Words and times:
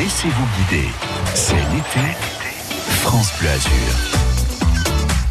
Laissez-vous 0.00 0.46
guider. 0.56 0.88
C'est 1.34 1.56
l'été. 1.56 2.16
France 3.02 3.30
Bleu 3.38 3.50
Azur. 3.50 4.09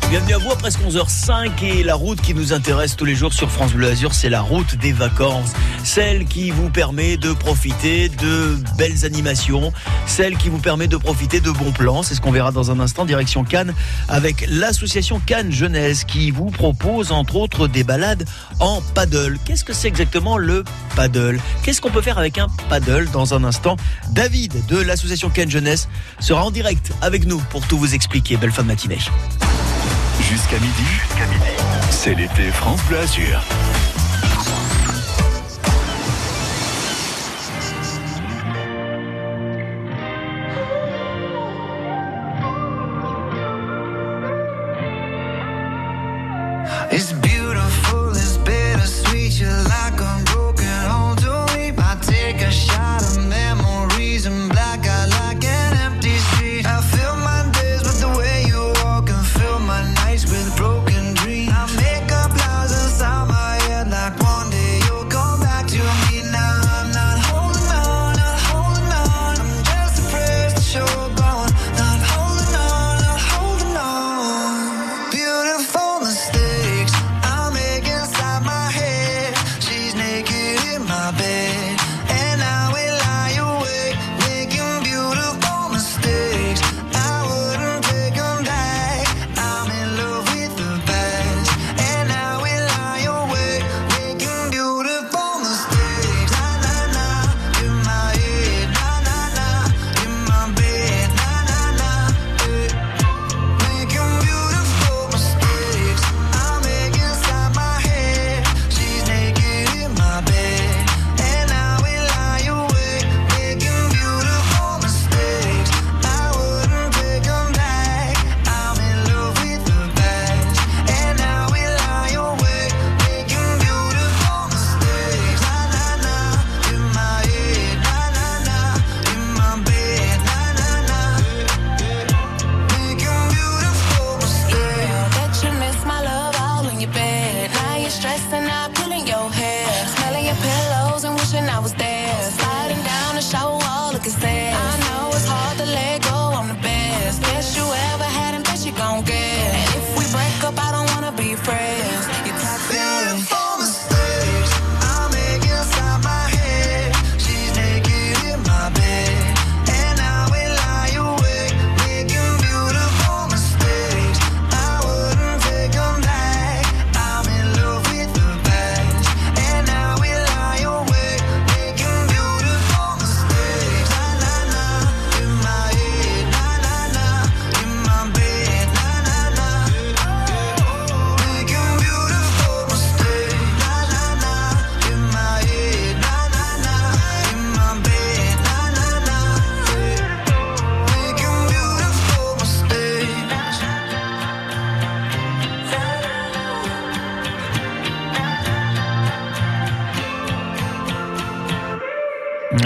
Bienvenue 0.10 0.34
à 0.34 0.38
vous 0.40 0.50
à 0.50 0.56
presque 0.56 0.80
11h05 0.80 1.64
et 1.64 1.84
la 1.84 1.94
route 1.94 2.20
qui 2.20 2.34
nous 2.34 2.52
intéresse 2.52 2.96
tous 2.96 3.06
les 3.06 3.14
jours 3.14 3.32
sur 3.32 3.52
France 3.52 3.74
Bleu 3.74 3.90
Azur, 3.90 4.16
c'est 4.16 4.30
la 4.30 4.42
route 4.42 4.76
des 4.78 4.92
vacances. 4.92 5.54
Celle 5.84 6.26
qui 6.26 6.50
vous 6.50 6.72
permet 6.72 7.16
de 7.16 7.32
profiter 7.32 8.10
de 8.10 8.58
belles 8.76 9.06
animations, 9.06 9.72
celle 10.08 10.36
qui 10.36 10.50
vous 10.50 10.58
permet 10.58 10.88
de 10.88 10.98
profiter 10.98 11.42
de 11.42 11.52
bons 11.52 11.72
plans. 11.72 12.02
C'est 12.02 12.16
ce 12.16 12.22
qu'on 12.22 12.32
verra 12.32 12.52
dans 12.52 12.72
un 12.72 12.80
instant, 12.80 13.06
direction 13.06 13.44
Cannes, 13.44 13.76
avec 14.08 14.48
l'association 14.50 15.22
Cannes 15.24 15.52
Jeunesse 15.52 16.06
qui 16.06 16.32
vous 16.32 16.50
propose 16.50 17.12
entre 17.12 17.36
autres 17.36 17.68
des 17.68 17.84
balades 17.84 18.28
en 18.60 18.82
paddle. 18.96 19.38
Qu'est-ce 19.46 19.64
que 19.64 19.74
c'est 19.74 19.90
exactement 19.90 20.40
le 20.40 20.64
paddle? 20.96 21.40
Qu'est-ce 21.62 21.82
qu'on 21.82 21.92
peut 21.92 22.02
faire 22.02 22.18
avec 22.18 22.40
un 22.40 22.48
paddle 22.68 23.12
dans 23.12 23.36
un 23.36 23.44
instant? 23.44 23.78
David 24.10 24.66
de 24.66 24.78
l'association 24.78 25.30
Cannes 25.30 25.52
Jeunesse 25.52 25.88
sera 26.20 26.44
en 26.44 26.50
direct 26.50 26.94
avec 27.04 27.28
nous 27.28 27.38
pour 27.52 27.68
tout 27.68 27.78
vous 27.78 27.94
expliquer. 27.94 28.38
Belle 28.38 28.52
fin 28.52 28.64
de 28.64 28.70
matinée. 28.70 28.98
Jusqu'à 30.30 30.60
midi, 30.60 30.86
c'est 31.90 32.14
l'été 32.14 32.52
France 32.52 32.84
Bleu 32.84 33.00
Azur. 33.00 33.42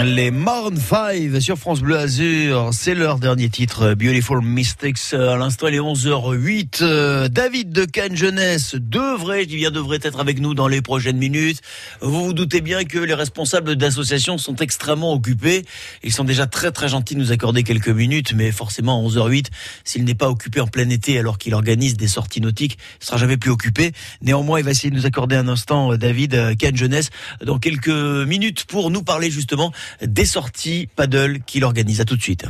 Les 0.04 0.30
Maroon 0.30 0.76
5 0.76 1.40
sur 1.40 1.56
France 1.56 1.80
Bleu 1.80 1.96
Azur, 1.96 2.70
c'est 2.72 2.94
leur 2.94 3.18
dernier 3.18 3.48
titre, 3.48 3.94
Beautiful 3.94 4.42
Mystics. 4.42 5.14
À 5.14 5.36
l'instant, 5.36 5.68
il 5.68 5.76
est 5.76 5.78
11h08. 5.78 6.80
Euh, 6.82 7.28
David 7.28 7.72
de 7.72 7.86
Cannes 7.86 8.14
Jeunesse 8.14 8.74
devrait, 8.74 9.46
je 9.48 9.68
devrait 9.70 10.00
être 10.02 10.20
avec 10.20 10.40
nous 10.40 10.52
dans 10.52 10.68
les 10.68 10.82
prochaines 10.82 11.16
minutes. 11.16 11.62
Vous 12.02 12.26
vous 12.26 12.32
doutez 12.34 12.60
bien 12.60 12.84
que 12.84 12.98
les 12.98 13.14
responsables 13.14 13.76
d'associations 13.76 14.36
sont 14.36 14.56
extrêmement 14.56 15.14
occupés. 15.14 15.64
Ils 16.02 16.12
sont 16.12 16.24
déjà 16.24 16.46
très 16.46 16.70
très 16.70 16.88
gentils 16.88 17.14
de 17.14 17.20
nous 17.20 17.32
accorder 17.32 17.62
quelques 17.62 17.88
minutes, 17.88 18.34
mais 18.34 18.52
forcément 18.52 19.00
à 19.00 19.08
11h08, 19.08 19.46
s'il 19.84 20.04
n'est 20.04 20.14
pas 20.14 20.28
occupé 20.28 20.60
en 20.60 20.66
plein 20.66 20.90
été 20.90 21.18
alors 21.18 21.38
qu'il 21.38 21.54
organise 21.54 21.96
des 21.96 22.08
sorties 22.08 22.42
nautiques, 22.42 22.76
il 23.00 23.06
sera 23.06 23.16
jamais 23.16 23.38
plus 23.38 23.50
occupé. 23.50 23.92
Néanmoins, 24.20 24.58
il 24.58 24.66
va 24.66 24.72
essayer 24.72 24.90
de 24.90 24.96
nous 24.96 25.06
accorder 25.06 25.36
un 25.36 25.48
instant, 25.48 25.92
euh, 25.92 25.96
David, 25.96 26.34
euh, 26.34 26.54
Cannes 26.54 26.76
Jeunesse, 26.76 27.08
dans 27.42 27.58
quelques 27.58 27.88
minutes 27.88 28.64
pour 28.64 28.90
nous 28.90 29.02
parler 29.02 29.30
justement 29.30 29.72
des 30.02 30.24
sorties 30.24 30.88
paddle 30.96 31.40
qu'il 31.46 31.64
organise. 31.64 32.00
À 32.00 32.04
tout 32.04 32.16
de 32.16 32.22
suite. 32.22 32.46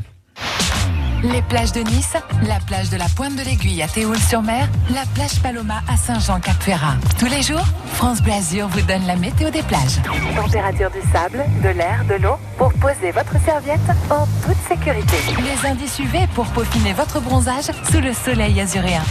Les 1.33 1.41
plages 1.41 1.73
de 1.73 1.81
Nice, 1.81 2.13
la 2.47 2.61
plage 2.61 2.91
de 2.91 2.99
la 2.99 3.07
Pointe 3.17 3.35
de 3.37 3.43
l'Aiguille 3.43 3.83
à 3.83 3.89
Théoul-sur-Mer, 3.89 4.69
la 4.93 5.05
plage 5.15 5.41
Paloma 5.43 5.83
à 5.89 5.97
Saint-Jean-Cap-Ferrat. 5.97 6.97
Tous 7.19 7.27
les 7.27 7.41
jours, 7.41 7.65
France 7.95 8.21
Blasure 8.21 8.69
vous 8.69 8.83
donne 8.83 9.07
la 9.07 9.17
météo 9.17 9.49
des 9.49 9.63
plages. 9.63 10.03
Température 10.37 10.91
du 10.91 11.01
sable, 11.11 11.43
de 11.63 11.69
l'air, 11.71 12.05
de 12.05 12.23
l'eau 12.23 12.37
pour 12.59 12.75
poser 12.75 13.11
votre 13.11 13.43
serviette 13.43 13.81
en 14.11 14.27
toute 14.47 14.59
sécurité. 14.69 15.17
Les 15.39 15.67
indices 15.67 15.99
UV 15.99 16.27
pour 16.35 16.45
peaufiner 16.49 16.93
votre 16.93 17.21
bronzage 17.21 17.71
sous 17.91 18.01
le 18.01 18.13
soleil 18.13 18.61
azuréen. 18.61 19.03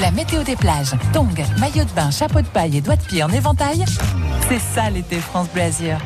La 0.00 0.12
météo 0.12 0.44
des 0.44 0.56
plages, 0.56 0.92
tongs, 1.12 1.34
maillot 1.58 1.84
de 1.84 1.90
bain, 1.96 2.12
chapeau 2.12 2.42
de 2.42 2.46
paille 2.46 2.76
et 2.76 2.80
doigts 2.80 2.96
de 2.96 3.02
pied 3.02 3.24
en 3.24 3.30
éventail. 3.30 3.84
C'est 4.48 4.60
ça 4.60 4.88
l'été 4.88 5.16
France 5.16 5.48
Blasure. 5.52 5.98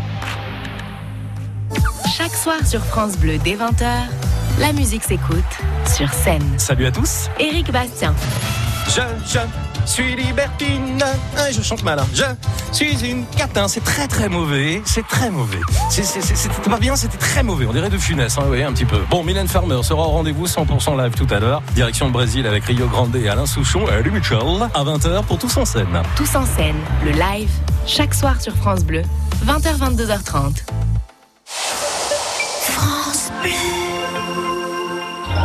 Chaque 2.17 2.35
soir 2.35 2.57
sur 2.67 2.85
France 2.85 3.17
Bleu 3.17 3.39
dès 3.39 3.55
20h, 3.55 3.85
la 4.59 4.73
musique 4.73 5.05
s'écoute 5.05 5.45
sur 5.87 6.13
scène. 6.13 6.43
Salut 6.57 6.87
à 6.87 6.91
tous. 6.91 7.29
Éric 7.39 7.71
Bastien, 7.71 8.15
Je, 8.89 9.01
je 9.27 9.39
suis 9.91 10.17
libertine. 10.17 11.03
Ah, 11.39 11.51
je 11.53 11.63
chante 11.63 11.83
mal. 11.83 11.99
hein. 11.99 12.07
Je 12.15 12.25
suis 12.77 13.09
une 13.11 13.25
catin. 13.27 13.69
C'est 13.69 13.85
très 13.85 14.07
très 14.09 14.29
mauvais. 14.29 14.83
C'est 14.85 15.07
très 15.07 15.31
mauvais. 15.31 15.61
C'était 15.91 16.71
pas 16.71 16.79
bien, 16.79 16.97
c'était 16.97 17.17
très 17.19 17.43
mauvais. 17.43 17.67
On 17.67 17.73
dirait 17.73 17.91
de 17.91 17.99
funès, 17.99 18.37
hein, 18.39 18.43
voyez, 18.47 18.65
un 18.65 18.73
petit 18.73 18.85
peu. 18.85 18.99
Bon, 19.11 19.23
Mylène 19.23 19.49
Farmer 19.49 19.83
sera 19.83 20.03
au 20.03 20.11
rendez-vous 20.11 20.47
100% 20.47 21.03
live 21.03 21.15
tout 21.15 21.33
à 21.33 21.39
l'heure. 21.39 21.63
Direction 21.75 22.07
le 22.07 22.13
Brésil 22.13 22.47
avec 22.47 22.65
Rio 22.65 22.87
Grande 22.89 23.15
et 23.17 23.29
Alain 23.29 23.47
Souchon 23.47 23.85
et 23.89 24.03
Louis 24.03 24.13
Mitchell 24.19 24.39
à 24.75 24.85
20h 24.85 25.25
pour 25.25 25.39
tous 25.39 25.57
en 25.57 25.65
scène. 25.65 26.03
tous 26.17 26.35
en 26.37 26.45
scène, 26.47 26.77
le 27.05 27.13
live, 27.13 27.51
chaque 27.87 28.15
soir 28.15 28.41
sur 28.41 28.55
France 28.57 28.85
Bleu, 28.85 29.03
20h-22h30. 29.47 30.63
France 33.39 33.90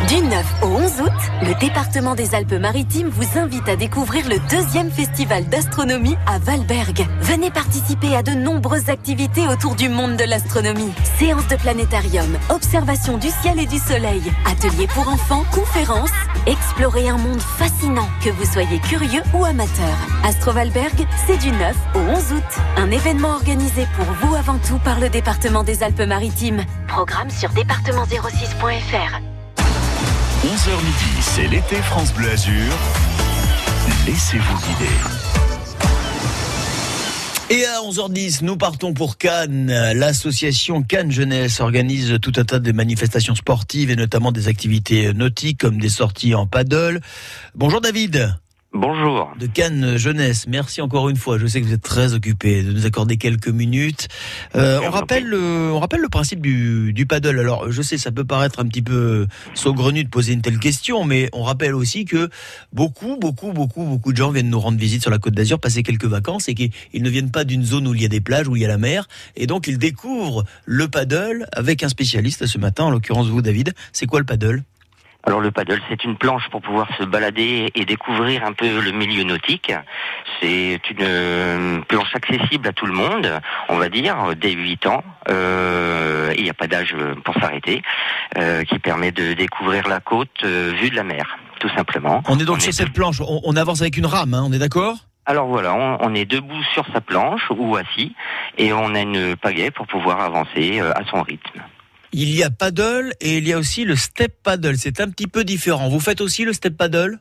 Du 0.08 0.22
9 0.22 0.46
au 0.62 0.68
11 0.68 1.02
août, 1.02 1.12
le 1.42 1.60
département 1.60 2.14
des 2.14 2.36
Alpes-Maritimes 2.36 3.10
vous 3.10 3.40
invite 3.40 3.68
à 3.68 3.76
découvrir 3.76 4.30
le 4.30 4.38
deuxième 4.52 4.92
festival 4.92 5.46
d'astronomie 5.46 6.16
à 6.28 6.38
Valberg. 6.38 7.08
Venez 7.22 7.50
participer 7.50 8.16
à 8.16 8.22
de 8.22 8.32
nombreuses 8.32 8.90
activités 8.90 9.48
autour 9.48 9.74
du 9.74 9.90
monde 9.90 10.16
de 10.16 10.24
l'astronomie. 10.24 10.92
Séances 11.18 11.48
de 11.48 11.56
planétarium, 11.56 12.38
observation 12.50 13.18
du 13.18 13.30
ciel 13.42 13.60
et 13.60 13.66
du 13.66 13.80
soleil, 13.80 14.22
ateliers 14.46 14.88
pour 14.88 15.08
enfants, 15.08 15.44
conférences. 15.52 16.12
Explorez 16.46 17.10
un 17.10 17.18
monde 17.18 17.42
fascinant, 17.42 18.08
que 18.24 18.30
vous 18.30 18.46
soyez 18.46 18.78
curieux 18.80 19.24
ou 19.34 19.44
amateur. 19.44 19.98
Astro 20.24 20.52
Valberg, 20.52 21.08
c'est 21.26 21.38
du 21.38 21.52
9 21.52 21.76
au 21.96 22.00
11 22.00 22.34
août. 22.34 22.62
Un 22.78 22.92
événement 22.92 23.30
organisé 23.30 23.88
pour 23.96 24.06
vous 24.06 24.36
avant 24.36 24.60
tout 24.60 24.78
par 24.84 25.00
le 25.00 25.10
département 25.10 25.64
des 25.64 25.82
Alpes-Maritimes. 25.82 26.64
Programme 26.88 27.32
sur 27.32 27.50
département06.fr. 27.50 29.35
11h 30.46 30.78
midi, 30.78 31.22
c'est 31.22 31.48
l'été 31.48 31.76
France 31.78 32.14
Bleu 32.14 32.30
Azur. 32.30 32.72
Laissez-vous 34.06 34.58
guider. 34.60 34.92
Et 37.50 37.66
à 37.66 37.82
11h10, 37.82 38.44
nous 38.44 38.56
partons 38.56 38.94
pour 38.94 39.18
Cannes. 39.18 39.74
L'association 39.96 40.84
Cannes 40.84 41.12
Jeunesse 41.12 41.62
organise 41.62 42.20
tout 42.22 42.34
un 42.36 42.44
tas 42.44 42.60
de 42.60 42.72
manifestations 42.72 43.34
sportives 43.34 43.90
et 43.90 43.96
notamment 43.96 44.32
des 44.32 44.48
activités 44.48 45.16
nautiques 45.16 45.62
comme 45.62 45.80
des 45.80 45.90
sorties 45.90 46.36
en 46.36 46.46
paddle. 46.46 47.02
Bonjour 47.56 47.82
David. 47.82 48.36
Bonjour. 48.78 49.32
De 49.40 49.48
Cannes 49.48 49.96
Jeunesse, 49.96 50.48
merci 50.50 50.82
encore 50.82 51.08
une 51.08 51.16
fois. 51.16 51.38
Je 51.38 51.48
sais 51.48 51.62
que 51.62 51.66
vous 51.66 51.72
êtes 51.72 51.82
très 51.82 52.14
occupé 52.14 52.62
de 52.62 52.74
nous 52.74 52.86
accorder 52.86 53.16
quelques 53.16 53.48
minutes. 53.48 54.10
Euh, 54.56 54.82
on 54.86 54.90
rappelle 54.90 55.24
le, 55.24 55.72
on 55.72 55.80
rappelle 55.80 56.02
le 56.02 56.10
principe 56.10 56.42
du, 56.42 56.92
du 56.92 57.06
paddle. 57.06 57.40
Alors, 57.40 57.72
je 57.72 57.82
sais, 57.82 57.98
ça 57.98 58.12
peut 58.12 58.26
paraître 58.26 58.60
un 58.60 58.68
petit 58.68 58.82
peu 58.82 59.28
saugrenu 59.54 60.04
de 60.04 60.10
poser 60.10 60.34
une 60.34 60.42
telle 60.42 60.60
question, 60.60 61.06
mais 61.06 61.30
on 61.32 61.44
rappelle 61.44 61.74
aussi 61.74 62.04
que 62.04 62.30
beaucoup, 62.74 63.16
beaucoup, 63.16 63.54
beaucoup, 63.54 63.86
beaucoup 63.86 64.12
de 64.12 64.18
gens 64.18 64.30
viennent 64.32 64.50
nous 64.50 64.60
rendre 64.60 64.78
visite 64.78 65.02
sur 65.02 65.12
la 65.12 65.20
Côte 65.20 65.36
d'Azur, 65.36 65.58
passer 65.58 65.82
quelques 65.82 66.04
vacances 66.04 66.50
et 66.50 66.54
qu'ils 66.54 67.02
ne 67.02 67.10
viennent 67.10 67.32
pas 67.32 67.46
d'une 67.46 67.64
zone 67.64 67.88
où 67.88 67.96
il 67.96 68.02
y 68.02 68.06
a 68.06 68.10
des 68.10 68.20
plages, 68.20 68.50
où 68.50 68.58
il 68.58 68.62
y 68.62 68.66
a 68.66 68.68
la 68.68 68.78
mer, 68.78 69.08
et 69.38 69.48
donc 69.48 69.68
ils 69.68 69.78
découvrent 69.78 70.44
le 70.66 70.90
paddle 70.90 71.48
avec 71.54 71.82
un 71.84 71.90
spécialiste 71.90 72.46
ce 72.46 72.58
matin, 72.58 72.84
en 72.84 72.90
l'occurrence 72.90 73.28
vous, 73.28 73.42
David. 73.42 73.74
C'est 73.94 74.06
quoi 74.06 74.20
le 74.20 74.26
paddle? 74.26 74.64
Alors 75.28 75.42
le 75.42 75.50
paddle, 75.50 75.82
c'est 75.90 76.04
une 76.04 76.18
planche 76.18 76.48
pour 76.50 76.62
pouvoir 76.62 76.88
se 77.00 77.04
balader 77.04 77.72
et 77.74 77.86
découvrir 77.86 78.46
un 78.46 78.54
peu 78.54 78.80
le 78.80 78.92
milieu 78.92 79.24
nautique. 79.24 79.74
C'est 80.40 80.80
une 80.92 80.98
euh, 81.02 81.82
planche 81.88 82.14
accessible 82.14 82.68
à 82.68 82.74
tout 82.74 82.86
le 82.86 82.94
monde, 82.94 83.28
on 83.70 83.78
va 83.78 83.90
dire, 83.90 84.16
dès 84.40 84.52
8 84.52 84.86
ans. 84.86 85.04
Euh, 85.30 86.32
Il 86.38 86.44
n'y 86.44 86.50
a 86.50 86.54
pas 86.54 86.68
d'âge 86.68 86.96
pour 87.24 87.34
s'arrêter, 87.36 87.82
euh, 88.38 88.64
qui 88.66 88.78
permet 88.78 89.12
de 89.12 89.34
découvrir 89.34 89.88
la 89.88 90.00
côte 90.00 90.30
euh, 90.44 90.74
vue 90.80 90.92
de 90.92 90.96
la 90.96 91.04
mer, 91.04 91.38
tout 91.60 91.70
simplement. 91.70 92.22
On 92.28 92.38
est 92.38 92.46
donc 92.46 92.62
sur 92.62 92.74
cette 92.74 92.94
planche, 92.94 93.20
on, 93.22 93.42
on 93.44 93.56
avance 93.56 93.82
avec 93.82 93.98
une 93.98 94.06
rame, 94.06 94.34
hein, 94.36 94.44
on 94.46 94.54
est 94.54 94.60
d'accord? 94.60 94.98
Alors 95.26 95.48
voilà, 95.48 95.74
on, 95.74 95.98
on 96.02 96.14
est 96.14 96.26
debout 96.26 96.62
sur 96.74 96.86
sa 96.94 97.02
planche 97.02 97.42
ou 97.50 97.76
assis, 97.76 98.16
et 98.60 98.74
on 98.74 98.94
a 98.94 99.00
une 99.02 99.36
pagaie 99.36 99.72
pour 99.72 99.88
pouvoir 99.88 100.20
avancer 100.22 100.80
euh, 100.80 100.92
à 100.94 101.04
son 101.10 101.24
rythme. 101.24 101.62
Il 102.18 102.34
y 102.34 102.44
a 102.44 102.50
paddle 102.50 103.12
et 103.20 103.40
il 103.40 103.46
y 103.48 103.52
a 103.52 103.58
aussi 103.58 103.84
le 103.84 103.98
step 103.98 104.32
paddle. 104.42 104.78
C'est 104.78 105.02
un 105.02 105.10
petit 105.10 105.28
peu 105.28 105.44
différent. 105.44 105.90
Vous 105.90 106.00
faites 106.00 106.22
aussi 106.22 106.46
le 106.46 106.54
step 106.54 106.78
paddle? 106.78 107.20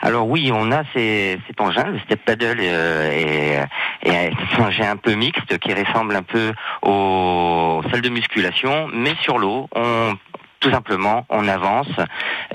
Alors 0.00 0.26
oui, 0.26 0.50
on 0.50 0.72
a 0.72 0.82
ces, 0.94 1.38
cet 1.46 1.60
engin, 1.60 1.84
le 1.90 1.98
step 2.00 2.24
paddle 2.24 2.56
euh, 2.58 3.12
et, 3.12 4.08
et 4.08 4.16
un 4.16 4.64
engin 4.64 4.92
un 4.92 4.96
peu 4.96 5.14
mixte 5.14 5.58
qui 5.58 5.74
ressemble 5.74 6.16
un 6.16 6.22
peu 6.22 6.52
aux 6.80 7.82
salles 7.90 8.00
de 8.00 8.08
musculation, 8.08 8.88
mais 8.94 9.12
sur 9.22 9.36
l'eau. 9.36 9.68
On 9.76 10.14
tout 10.60 10.70
simplement, 10.70 11.24
on 11.30 11.48
avance 11.48 11.88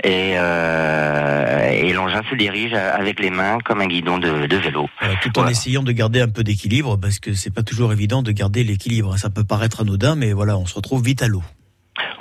et, 0.04 0.34
euh, 0.36 1.70
et 1.70 1.92
l'engin 1.92 2.22
se 2.30 2.36
dirige 2.36 2.72
avec 2.72 3.18
les 3.18 3.30
mains 3.30 3.58
comme 3.64 3.80
un 3.80 3.88
guidon 3.88 4.18
de, 4.18 4.46
de 4.46 4.56
vélo. 4.56 4.88
Euh, 5.02 5.06
tout 5.22 5.30
en 5.30 5.42
Voilà. 5.42 5.50
essayant 5.50 5.82
de 5.82 5.90
garder 5.90 6.20
un 6.20 6.28
peu 6.28 6.44
d'équilibre, 6.44 6.96
parce 7.00 7.18
que 7.18 7.34
c'est 7.34 7.52
pas 7.52 7.64
toujours 7.64 7.92
évident 7.92 8.22
de 8.22 8.30
garder 8.30 8.62
l'équilibre. 8.62 9.16
Ça 9.18 9.28
peut 9.28 9.42
paraître 9.42 9.80
anodin, 9.80 10.14
mais 10.14 10.32
voilà, 10.32 10.56
on 10.56 10.66
se 10.66 10.74
retrouve 10.74 11.02
vite 11.04 11.20
à 11.20 11.26
l'eau. 11.26 11.42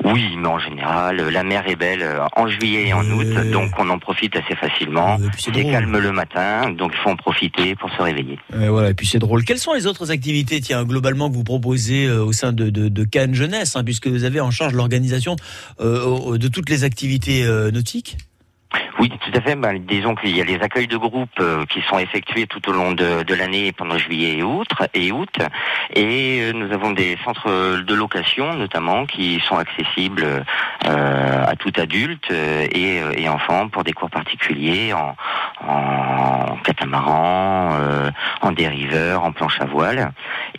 Oui, 0.04 0.36
mais 0.38 0.48
en 0.48 0.60
général, 0.60 1.18
la 1.18 1.44
mer 1.44 1.64
est 1.68 1.76
belle 1.76 2.02
euh, 2.02 2.20
en 2.36 2.48
juillet 2.48 2.88
et 2.88 2.94
en 2.94 3.04
août, 3.10 3.26
Euh. 3.36 3.52
donc 3.52 3.72
on 3.78 3.90
en 3.90 4.00
profite 4.00 4.36
assez 4.36 4.56
facilement. 4.56 5.18
Et 5.18 5.22
c'est 5.38 5.52
calme 5.72 5.98
le 5.98 6.12
matin, 6.12 6.70
donc 6.72 6.92
il 6.94 7.00
faut 7.00 7.10
en 7.10 7.16
profiter 7.16 7.76
pour 7.76 7.90
se 7.92 8.02
réveiller. 8.02 8.40
Euh, 8.54 8.70
voilà, 8.70 8.90
et 8.90 8.94
puis 8.94 9.08
c'est 9.08 9.20
drôle. 9.20 9.44
Quelles 9.44 9.58
sont 9.60 9.74
les 9.74 9.88
autres 9.88 10.12
activités, 10.12 10.62
tiens, 10.62 10.84
globalement, 10.84 11.30
que 11.30 11.36
vous 11.36 11.44
proposez 11.44 12.06
euh, 12.06 12.24
au 12.24 12.32
sein 12.34 12.54
de, 12.54 12.70
de, 12.70 12.88
de 12.90 13.04
Cannes 13.04 13.34
Jeunesse, 13.34 13.76
hein, 13.76 13.84
puisque 13.84 14.08
vous 14.08 14.24
avez 14.24 14.40
en 14.40 14.52
charge 14.52 14.74
l'organisation 14.74 15.36
euh, 15.80 16.38
de 16.38 16.48
toutes 16.48 16.70
les 16.70 16.84
activités 16.84 17.44
euh, 17.44 17.72
nautiques? 17.72 18.18
Oui, 19.00 19.10
tout 19.10 19.32
à 19.34 19.42
fait. 19.42 19.56
Ben, 19.56 19.78
disons 19.80 20.16
qu'il 20.16 20.36
y 20.36 20.42
a 20.42 20.46
les 20.46 20.60
accueils 20.62 20.88
de 20.88 20.98
groupe 20.98 21.30
euh, 21.40 21.66
qui 21.66 21.82
sont 21.90 22.00
effectués 22.00 22.48
tout 22.48 22.68
au 22.70 22.72
long 22.72 22.94
de, 22.94 23.34
l'année 23.34 23.72
pendant 23.72 23.98
juillet 23.98 24.38
et 24.38 24.44
août, 24.44 24.68
et 24.94 25.12
août. 25.12 25.38
Et 25.94 26.40
euh, 26.42 26.54
nous 26.54 26.72
avons 26.74 26.92
des 26.92 27.18
centres 27.24 27.82
de 27.82 27.94
location, 27.94 28.54
notamment, 28.54 29.06
qui 29.06 29.42
sont 29.48 29.58
accessibles 29.58 30.26
euh, 30.86 31.46
à 31.46 31.56
tout 31.56 31.74
adulte 31.78 32.32
et, 32.32 33.02
et 33.18 33.30
enfant 33.30 33.68
pour 33.68 33.84
des 33.84 33.94
cours 33.94 34.10
particuliers 34.10 34.94
en, 34.94 35.16
catamaran, 36.64 37.78
en 38.42 38.52
dériveur, 38.52 39.24
en 39.24 39.32
planche 39.32 39.60
à 39.60 39.66
voile, 39.66 40.12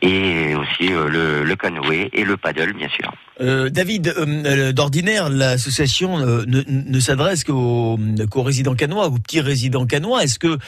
et 0.02 0.54
aussi 0.54 0.88
le, 0.88 1.42
le 1.42 1.56
canoë 1.56 2.10
et 2.12 2.24
le 2.24 2.36
paddle, 2.36 2.74
bien 2.74 2.88
sûr. 2.88 3.12
David, 3.70 4.14
d'ordinaire, 4.72 5.28
l'association 5.28 6.18
ne, 6.18 6.62
ne 6.66 7.00
s'adresse 7.00 7.44
qu'aux 7.44 7.95
qu'aux 8.30 8.42
résidents 8.42 8.74
canois, 8.74 9.06
aux 9.06 9.18
petits 9.18 9.40
résidents 9.40 9.86
canois. 9.86 10.24
Est-ce 10.24 10.38
que 10.38 10.58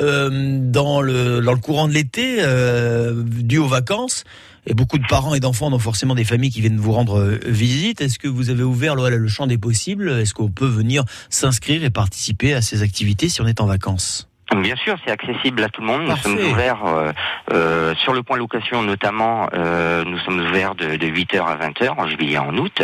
euh, 0.00 0.58
dans, 0.60 1.00
le, 1.00 1.40
courant 1.56 1.88
de 1.88 1.94
l'été, 1.94 2.38
euh, 2.40 3.22
dû 3.24 3.58
aux 3.58 3.68
vacances, 3.68 4.24
et 4.66 4.74
beaucoup 4.74 4.98
de 4.98 5.06
parents 5.08 5.34
et 5.34 5.40
d'enfants 5.40 5.72
ont 5.72 5.78
forcément 5.78 6.14
des 6.14 6.24
familles 6.24 6.50
qui 6.50 6.60
viennent 6.60 6.78
vous 6.78 6.92
rendre 6.92 7.18
euh, 7.18 7.40
visite, 7.46 8.00
est-ce 8.00 8.18
que 8.18 8.28
vous 8.28 8.50
avez 8.50 8.62
ouvert 8.62 8.94
le, 8.94 9.16
le 9.16 9.28
champ 9.28 9.46
des 9.46 9.58
possibles? 9.58 10.10
Est-ce 10.10 10.34
qu'on 10.34 10.50
peut 10.50 10.66
venir 10.66 11.04
s'inscrire 11.30 11.84
et 11.84 11.90
participer 11.90 12.52
à 12.52 12.62
ces 12.62 12.82
activités 12.82 13.28
si 13.28 13.40
on 13.40 13.46
est 13.46 13.60
en 13.60 13.66
vacances? 13.66 14.27
Bien 14.56 14.76
sûr, 14.76 14.96
c'est 15.04 15.10
accessible 15.12 15.62
à 15.62 15.68
tout 15.68 15.82
le 15.82 15.86
monde. 15.86 16.02
Nous 16.08 16.16
sommes 16.16 16.38
ouverts 16.50 16.84
euh, 16.86 17.12
euh, 17.52 17.94
sur 17.96 18.12
le 18.14 18.22
point 18.22 18.38
location 18.38 18.82
notamment. 18.82 19.48
euh, 19.52 20.04
nous 20.04 20.18
sommes 20.20 20.40
ouverts 20.40 20.74
de, 20.74 20.96
de 20.96 21.06
8h 21.06 21.40
à 21.44 21.56
20h 21.56 21.90
en 21.98 22.06
juillet 22.08 22.32
et 22.32 22.38
en 22.38 22.56
août, 22.56 22.82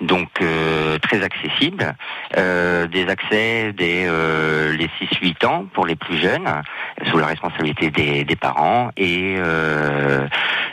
donc 0.00 0.28
euh, 0.42 0.98
très 0.98 1.22
accessible. 1.22 1.94
Euh, 2.36 2.86
des 2.88 3.06
accès 3.08 3.72
dès 3.76 4.06
euh, 4.08 4.76
les 4.76 4.88
6-8 5.22 5.46
ans 5.46 5.66
pour 5.72 5.86
les 5.86 5.94
plus 5.96 6.18
jeunes, 6.20 6.48
sous 7.10 7.18
la 7.18 7.26
responsabilité 7.26 7.90
des, 7.90 8.24
des 8.24 8.36
parents 8.36 8.90
et 8.96 9.36
euh, 9.38 10.26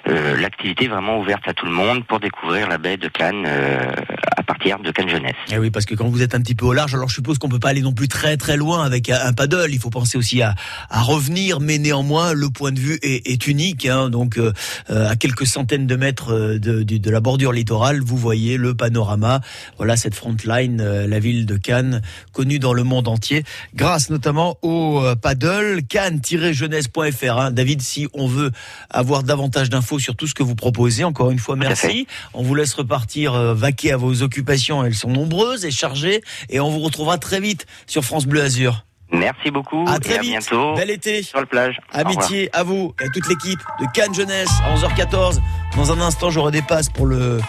euh, 0.07 0.41
l'activité 0.41 0.87
vraiment 0.87 1.19
ouverte 1.19 1.47
à 1.47 1.53
tout 1.53 1.65
le 1.67 1.71
monde 1.71 2.03
pour 2.05 2.19
découvrir 2.19 2.67
la 2.67 2.77
baie 2.79 2.97
de 2.97 3.07
Cannes 3.07 3.45
euh, 3.47 3.91
à 4.37 4.43
partir 4.43 4.79
de 4.79 4.91
Cannes 4.91 5.09
Jeunesse. 5.09 5.35
Eh 5.51 5.57
oui, 5.59 5.69
parce 5.69 5.85
que 5.85 5.93
quand 5.95 6.07
vous 6.07 6.23
êtes 6.23 6.33
un 6.33 6.39
petit 6.41 6.55
peu 6.55 6.65
au 6.65 6.73
large, 6.73 6.95
alors 6.95 7.09
je 7.09 7.15
suppose 7.15 7.37
qu'on 7.37 7.49
peut 7.49 7.59
pas 7.59 7.69
aller 7.69 7.81
non 7.81 7.93
plus 7.93 8.07
très 8.07 8.37
très 8.37 8.57
loin 8.57 8.83
avec 8.83 9.09
un 9.09 9.33
paddle. 9.33 9.69
Il 9.71 9.79
faut 9.79 9.89
penser 9.91 10.17
aussi 10.17 10.30
à, 10.39 10.55
à 10.89 11.01
revenir, 11.01 11.59
mais 11.59 11.77
néanmoins 11.79 12.33
le 12.33 12.49
point 12.49 12.71
de 12.71 12.79
vue 12.79 12.97
est, 13.01 13.27
est 13.29 13.47
unique. 13.47 13.85
Hein, 13.85 14.09
donc 14.09 14.37
euh, 14.37 14.53
à 14.89 15.15
quelques 15.15 15.47
centaines 15.47 15.87
de 15.87 15.95
mètres 15.95 16.31
euh, 16.33 16.59
de, 16.59 16.83
de- 16.83 16.97
de 16.97 17.09
la 17.09 17.19
bordure 17.19 17.51
littorale, 17.51 18.01
vous 18.01 18.17
voyez 18.17 18.57
le 18.57 18.75
panorama. 18.75 19.41
Voilà 19.77 19.97
cette 19.97 20.13
frontline, 20.15 20.79
euh, 20.79 21.07
la 21.07 21.19
ville 21.19 21.45
de 21.47 21.57
Cannes, 21.57 22.01
connue 22.31 22.59
dans 22.59 22.73
le 22.73 22.83
monde 22.83 23.07
entier, 23.07 23.43
grâce 23.73 24.09
notamment 24.11 24.57
au 24.61 25.01
euh, 25.03 25.15
paddle 25.15 25.81
cannes-jeunesse.fr. 25.89 27.37
Hein. 27.39 27.51
David, 27.51 27.81
si 27.81 28.07
on 28.13 28.27
veut 28.27 28.51
avoir 28.89 29.23
davantage 29.23 29.69
d'infos 29.69 29.97
sur 29.99 30.15
tout 30.15 30.27
ce 30.27 30.35
que 30.35 30.43
vous 30.43 30.55
proposez, 30.55 31.03
encore 31.03 31.31
une 31.31 31.39
fois, 31.39 31.55
merci. 31.55 32.07
On 32.33 32.43
vous 32.43 32.53
laisse 32.55 32.73
repartir 32.73 33.33
euh, 33.33 33.53
vaquer 33.53 33.91
à 33.93 33.97
vos 33.97 34.21
occupations. 34.21 34.83
Elles 34.85 34.93
sont 34.95 35.09
nombreuses 35.09 35.65
et 35.65 35.71
chargées. 35.71 36.21
Et 36.49 36.59
on 36.59 36.69
vous 36.69 36.79
retrouvera 36.81 37.17
très 37.17 37.39
vite 37.39 37.65
sur 37.87 38.03
France 38.03 38.25
Bleu 38.25 38.41
Azur. 38.43 38.85
Merci 39.11 39.51
beaucoup 39.51 39.85
À 39.87 39.97
et 39.97 39.99
très 39.99 40.17
à 40.17 40.21
vite. 40.21 40.31
bientôt 40.31 40.73
Bel 40.75 40.89
été. 40.89 41.21
sur 41.23 41.39
la 41.39 41.45
plage. 41.45 41.79
Amitié 41.93 42.49
à 42.53 42.63
vous 42.63 42.93
et 43.01 43.05
à 43.05 43.09
toute 43.09 43.27
l'équipe 43.27 43.59
de 43.79 43.85
Cannes 43.93 44.13
Jeunesse 44.13 44.49
à 44.63 44.73
11h14. 44.75 45.39
Dans 45.75 45.91
un 45.91 45.99
instant, 46.01 46.29
j'aurai 46.29 46.51
des 46.51 46.61
passes 46.61 46.89
pour 46.89 47.05
le 47.05 47.39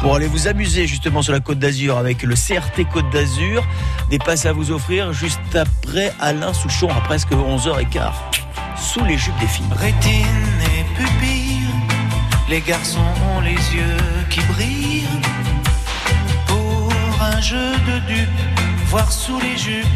pour 0.00 0.16
aller 0.16 0.26
vous 0.26 0.48
amuser 0.48 0.86
justement 0.88 1.22
sur 1.22 1.32
la 1.32 1.38
Côte 1.40 1.58
d'Azur 1.60 1.96
avec 1.96 2.22
le 2.22 2.34
CRT 2.34 2.84
Côte 2.92 3.08
d'Azur. 3.10 3.64
Des 4.10 4.18
passes 4.18 4.46
à 4.46 4.52
vous 4.52 4.72
offrir 4.72 5.12
juste 5.12 5.38
après 5.54 6.12
Alain 6.20 6.52
Souchon 6.52 6.88
à 6.90 7.00
presque 7.02 7.30
11h15 7.32 8.10
sous 8.76 9.04
les 9.04 9.16
jupes 9.16 9.38
des 9.38 9.46
filles. 9.46 9.64
Rétine 9.76 10.26
et 10.64 10.84
pupille, 10.96 11.68
les 12.48 12.60
garçons 12.60 12.98
ont 13.36 13.40
les 13.40 13.50
yeux 13.52 13.96
qui 14.28 14.40
brillent. 14.40 15.06
Pour 16.46 16.92
un 17.20 17.40
jeu 17.40 17.72
de 17.86 17.98
dupes, 18.12 18.28
voir 18.86 19.10
sous 19.12 19.38
les 19.40 19.56
jupes 19.56 19.86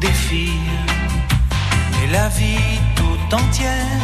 des 0.00 0.16
filles. 0.28 0.76
Et 2.02 2.06
la 2.10 2.28
vie 2.28 2.80
tout 2.96 3.34
entière, 3.34 4.00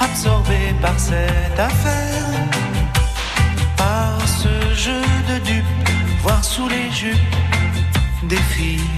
absorbée 0.00 0.74
par 0.82 0.98
cette 0.98 1.58
affaire. 1.58 2.26
Par 3.76 4.18
ce 4.26 4.74
jeu 4.74 5.02
de 5.30 5.38
dupes, 5.44 5.64
jupes 6.92 7.36
des 8.24 8.42
filles. 8.54 8.94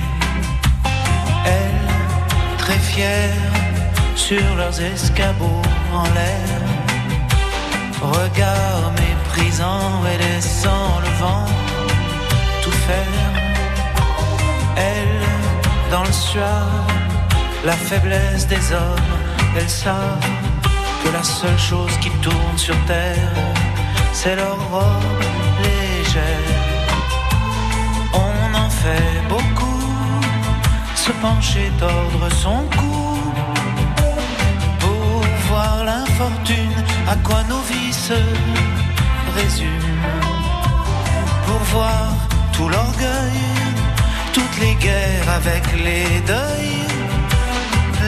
Elles, 1.45 1.89
très 2.59 2.79
fières, 2.79 3.53
sur 4.15 4.55
leurs 4.57 4.81
escabeaux 4.81 5.63
en 5.93 6.05
l'air. 6.17 6.61
Regard 8.01 8.93
méprisant 9.01 9.93
et 10.11 10.19
laissant 10.25 11.01
le 11.05 11.11
vent 11.23 11.47
tout 12.63 12.79
faire. 12.89 13.35
Elles, 14.77 15.27
dans 15.91 16.05
le 16.05 16.13
soir, 16.13 16.67
la 17.65 17.73
faiblesse 17.73 18.47
des 18.47 18.73
hommes, 18.73 19.13
elles 19.57 19.69
savent 19.69 20.27
que 21.03 21.11
la 21.13 21.23
seule 21.23 21.59
chose 21.59 21.97
qui 22.01 22.11
tourne 22.23 22.57
sur 22.57 22.77
terre, 22.87 23.33
c'est 24.13 24.37
leur 24.37 24.59
robe 24.71 25.23
légère. 25.63 26.59
On 28.15 28.55
en 28.55 28.71
fait 28.71 29.23
beaucoup, 29.29 29.83
se 30.95 31.11
pencher, 31.13 31.71
tordre 31.79 32.29
son 32.33 32.61
cou, 32.79 33.19
pour 34.79 35.23
voir 35.49 35.85
l'infortune, 35.85 36.85
à 37.09 37.17
quoi 37.17 37.43
nos 37.49 37.63
vies 37.71 37.93
se 37.93 38.21
résument, 39.37 40.31
pour 41.47 41.61
voir 41.75 42.07
tout 42.53 42.69
l'orgueil, 42.69 43.41
toutes 44.33 44.59
les 44.61 44.75
guerres 44.75 45.31
avec 45.35 45.65
les 45.85 46.21
deuils, 46.27 46.87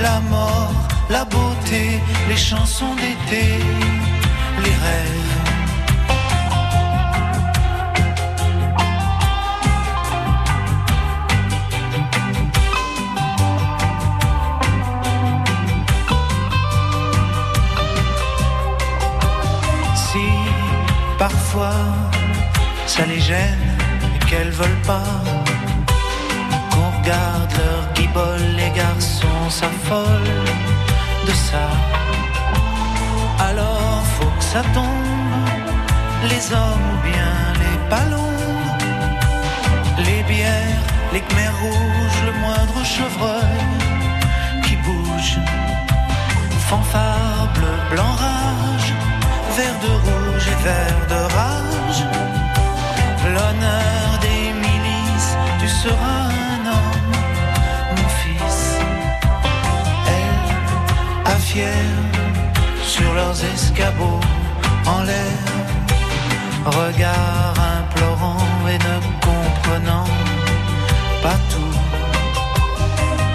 la 0.02 0.20
mort, 0.20 0.74
la 1.10 1.24
beauté, 1.24 2.00
les 2.28 2.36
chansons 2.36 2.94
d'été, 2.94 3.44
les 4.64 4.76
rêves. 4.84 5.22
Si 19.94 20.26
parfois 21.18 21.74
ça 22.86 23.06
les 23.06 23.20
gêne 23.20 23.58
et 24.14 24.18
qu'elles 24.26 24.50
veulent 24.50 24.82
pas 24.86 25.41
qu'on 27.02 27.10
regarde 27.10 27.52
leur 27.52 27.92
guibole, 27.94 28.56
les 28.56 28.70
garçons 28.70 29.50
s'affolent 29.50 30.44
de 31.26 31.32
ça. 31.32 31.68
Alors 33.38 34.02
faut 34.18 34.32
que 34.38 34.44
ça 34.44 34.62
tombe, 34.74 35.48
les 36.28 36.52
hommes 36.52 36.86
ou 36.94 37.02
bien 37.02 37.34
les 37.62 37.78
ballons, 37.90 38.38
les 39.98 40.22
bières, 40.24 40.82
les 41.12 41.20
khmers 41.20 41.58
rouges, 41.60 42.20
le 42.26 42.32
moindre 42.40 42.84
chevreuil 42.84 43.60
qui 44.64 44.76
bouge. 44.76 45.38
Fanfare 46.68 47.48
bleu, 47.54 47.76
blanc, 47.90 48.14
rage, 48.26 48.92
vert 49.56 49.78
de 49.82 49.92
rouge 50.06 50.46
et 50.48 50.64
vert 50.64 51.06
de 51.08 51.20
rage. 51.34 52.02
L'honneur 53.24 54.18
des 54.20 54.52
milices, 54.60 55.36
tu 55.60 55.68
seras 55.68 56.51
Sur 61.52 63.12
leurs 63.12 63.44
escabeaux, 63.44 64.20
en 64.86 65.02
l'air, 65.02 65.38
regard 66.64 67.54
implorant 67.78 68.46
et 68.66 68.78
ne 68.78 68.96
comprenant 69.20 70.06
pas 71.22 71.36
tout. 71.50 71.78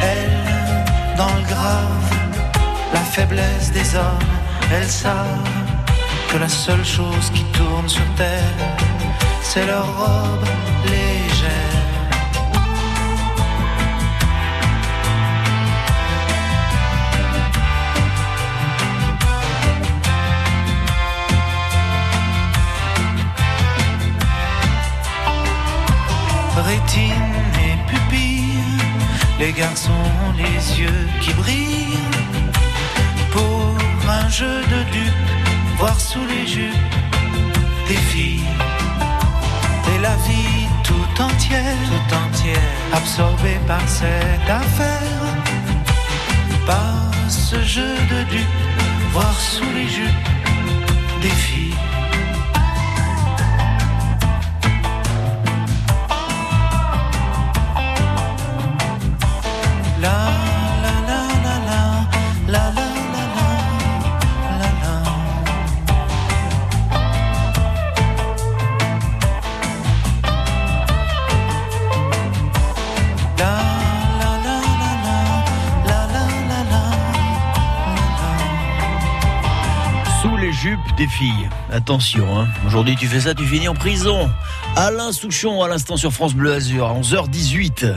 Elle, 0.01 1.15
dans 1.15 1.27
le 1.27 1.43
grave, 1.47 2.11
la 2.91 3.01
faiblesse 3.01 3.71
des 3.71 3.95
hommes, 3.95 4.31
elles 4.73 4.89
savent 4.89 5.51
que 6.31 6.37
la 6.39 6.49
seule 6.49 6.83
chose 6.83 7.29
qui 7.35 7.43
tourne 7.53 7.87
sur 7.87 8.05
terre, 8.15 8.55
c'est 9.43 9.67
leur 9.67 9.85
robe 9.85 10.47
légère. 10.85 11.26
Rétine 26.65 27.13
et 27.65 27.91
pupille, 27.91 28.63
les 29.39 29.53
garçons 29.53 29.91
ont 29.91 30.33
les 30.35 30.79
yeux 30.79 31.07
qui 31.21 31.31
brillent. 31.33 31.99
Pour 33.31 33.75
un 34.09 34.27
jeu 34.29 34.61
de 34.63 34.91
dupes, 34.91 35.77
voir 35.77 35.99
sous 35.99 36.25
les 36.25 36.47
jupes 36.47 36.95
des 37.87 37.95
filles. 37.95 38.49
Et 39.93 39.99
la 39.99 40.15
vie 40.27 40.67
tout 40.83 41.21
entière, 41.21 41.77
tout 41.87 42.15
entière, 42.15 42.73
absorbée 42.93 43.59
par 43.67 43.87
cette 43.87 44.49
affaire, 44.49 45.35
par 46.65 47.11
ce 47.29 47.61
jeu 47.63 47.95
de 48.11 48.23
dupes, 48.31 48.59
voir 49.13 49.33
sous 49.39 49.71
les 49.75 49.87
jupes 49.87 50.29
des 51.21 51.29
filles. 51.29 51.66
Des 80.97 81.07
filles. 81.07 81.49
Attention, 81.71 82.25
hein. 82.39 82.47
aujourd'hui 82.65 82.95
tu 82.95 83.07
fais 83.07 83.21
ça, 83.21 83.35
tu 83.35 83.45
finis 83.45 83.67
en 83.67 83.75
prison. 83.75 84.29
Alain 84.75 85.11
Souchon 85.11 85.61
à 85.61 85.67
l'instant 85.67 85.95
sur 85.95 86.11
France 86.11 86.33
Bleu 86.33 86.53
Azur 86.53 86.87
à 86.87 86.93
11h18. 86.99 87.93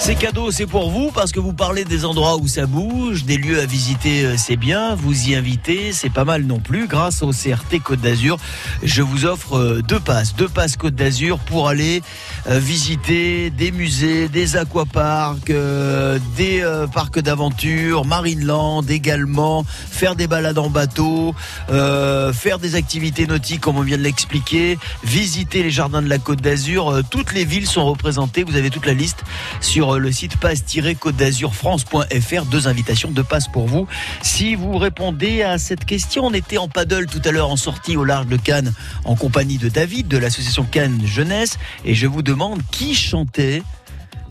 C'est 0.00 0.14
cadeau, 0.14 0.50
c'est 0.50 0.66
pour 0.66 0.90
vous 0.90 1.10
parce 1.10 1.32
que 1.32 1.40
vous 1.40 1.52
parlez 1.52 1.84
des 1.84 2.04
endroits 2.04 2.36
où 2.36 2.48
ça 2.48 2.64
bouge, 2.66 3.24
des 3.24 3.36
lieux 3.36 3.60
à 3.60 3.66
visiter, 3.66 4.24
euh, 4.24 4.34
c'est 4.38 4.56
bien. 4.56 4.94
Vous 4.94 5.28
y 5.28 5.34
invitez, 5.34 5.92
c'est 5.92 6.08
pas 6.08 6.24
mal 6.24 6.44
non 6.44 6.60
plus. 6.60 6.86
Grâce 6.86 7.22
au 7.22 7.30
CRT 7.30 7.80
Côte 7.82 8.00
d'Azur, 8.00 8.38
je 8.82 9.02
vous 9.02 9.26
offre 9.26 9.58
euh, 9.58 9.82
deux 9.82 10.00
passes, 10.00 10.34
deux 10.34 10.48
passes 10.48 10.76
Côte 10.76 10.94
d'Azur 10.94 11.38
pour 11.38 11.68
aller 11.68 12.00
visiter 12.48 13.50
des 13.50 13.70
musées, 13.70 14.28
des 14.28 14.56
aquaparks, 14.56 15.50
euh, 15.50 16.18
des 16.36 16.62
euh, 16.62 16.86
parcs 16.86 17.20
d'aventure, 17.20 18.06
Marineland 18.06 18.82
également, 18.88 19.64
faire 19.64 20.16
des 20.16 20.26
balades 20.26 20.58
en 20.58 20.70
bateau, 20.70 21.34
euh, 21.70 22.32
faire 22.32 22.58
des 22.58 22.74
activités 22.74 23.26
nautiques 23.26 23.60
comme 23.60 23.76
on 23.76 23.82
vient 23.82 23.98
de 23.98 24.02
l'expliquer, 24.02 24.78
visiter 25.04 25.62
les 25.62 25.70
jardins 25.70 26.00
de 26.00 26.08
la 26.08 26.18
Côte 26.18 26.40
d'Azur. 26.40 26.90
Euh, 26.90 27.02
toutes 27.08 27.34
les 27.34 27.44
villes 27.44 27.66
sont 27.66 27.84
représentées. 27.84 28.44
Vous 28.44 28.56
avez 28.56 28.70
toute 28.70 28.86
la 28.86 28.94
liste 28.94 29.24
sur 29.60 29.96
euh, 29.96 29.98
le 29.98 30.10
site 30.10 30.38
passe-côte 30.38 31.16
d'Azur 31.16 31.54
France.fr. 31.54 32.44
Deux 32.50 32.66
invitations, 32.66 33.10
deux 33.10 33.24
passes 33.24 33.48
pour 33.48 33.66
vous. 33.66 33.86
Si 34.22 34.54
vous 34.54 34.78
répondez 34.78 35.42
à 35.42 35.58
cette 35.58 35.84
question, 35.84 36.24
on 36.24 36.32
était 36.32 36.58
en 36.58 36.68
paddle 36.68 37.06
tout 37.06 37.22
à 37.24 37.30
l'heure 37.30 37.50
en 37.50 37.56
sortie 37.56 37.96
au 37.96 38.04
large 38.04 38.26
de 38.26 38.36
Cannes 38.36 38.72
en 39.04 39.16
compagnie 39.16 39.58
de 39.58 39.68
David 39.68 40.08
de 40.08 40.16
l'association 40.16 40.64
Cannes 40.64 41.02
Jeunesse 41.04 41.58
et 41.84 41.94
je 41.94 42.06
vous 42.06 42.22
demande 42.22 42.37
qui 42.70 42.94
chantait 42.94 43.62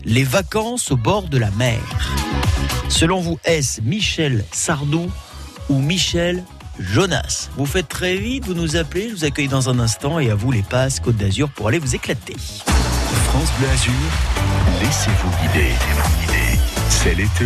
les 0.04 0.24
vacances 0.24 0.90
au 0.90 0.96
bord 0.96 1.28
de 1.28 1.36
la 1.36 1.50
mer. 1.52 1.78
Selon 2.88 3.20
vous, 3.20 3.38
est-ce 3.44 3.82
Michel 3.82 4.44
Sardou 4.50 5.10
ou 5.68 5.78
Michel 5.78 6.42
Jonas? 6.78 7.50
Vous 7.56 7.66
faites 7.66 7.88
très 7.88 8.16
vite, 8.16 8.46
vous 8.46 8.54
nous 8.54 8.76
appelez, 8.76 9.10
je 9.10 9.14
vous 9.14 9.24
accueille 9.24 9.48
dans 9.48 9.68
un 9.68 9.78
instant 9.78 10.18
et 10.18 10.30
à 10.30 10.34
vous 10.34 10.50
les 10.50 10.62
passes 10.62 11.00
Côte 11.00 11.16
d'Azur 11.16 11.50
pour 11.50 11.68
aller 11.68 11.78
vous 11.78 11.94
éclater. 11.94 12.36
France 12.64 13.50
Bleu 13.58 13.68
Azur, 13.68 13.92
laissez-vous 14.80 15.30
guider. 15.42 15.72
C'est 16.88 17.14
l'été. 17.14 17.44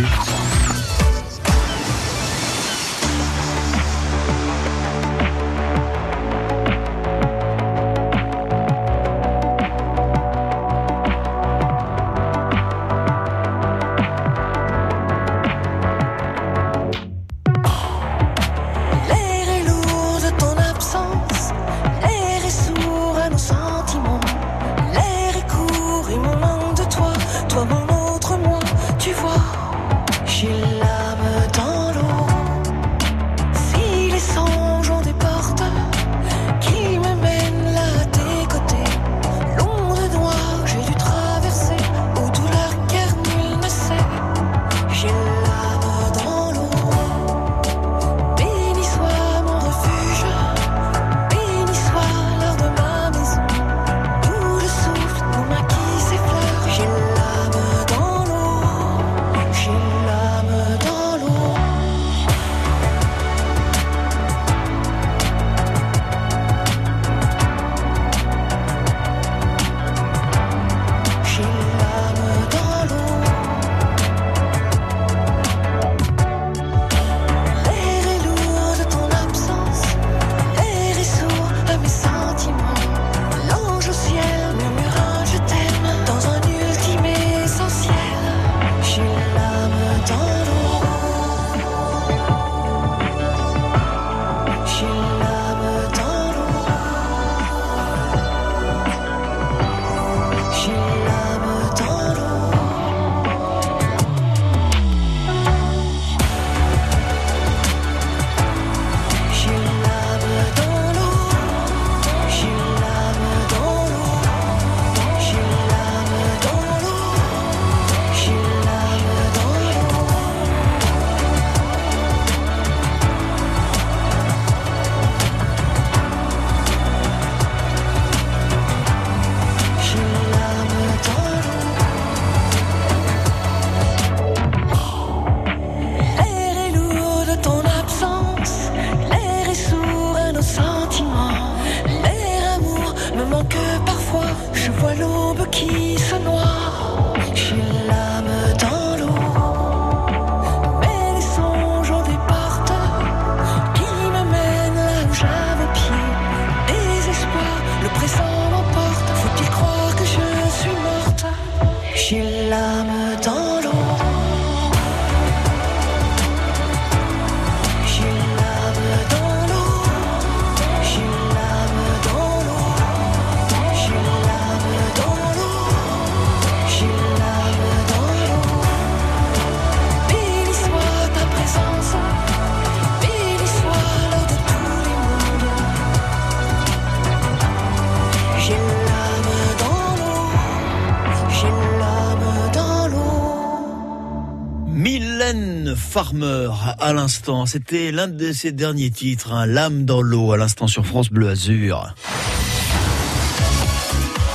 À 196.83 196.91
l'instant, 196.91 197.45
c'était 197.45 197.93
l'un 197.93 198.09
de 198.09 198.33
ses 198.33 198.51
derniers 198.51 198.91
titres, 198.91 199.31
hein, 199.31 199.45
L'âme 199.45 199.85
dans 199.85 200.01
l'eau 200.01 200.33
à 200.33 200.37
l'instant 200.37 200.67
sur 200.67 200.85
France 200.85 201.09
Bleu 201.09 201.29
Azur. 201.29 201.95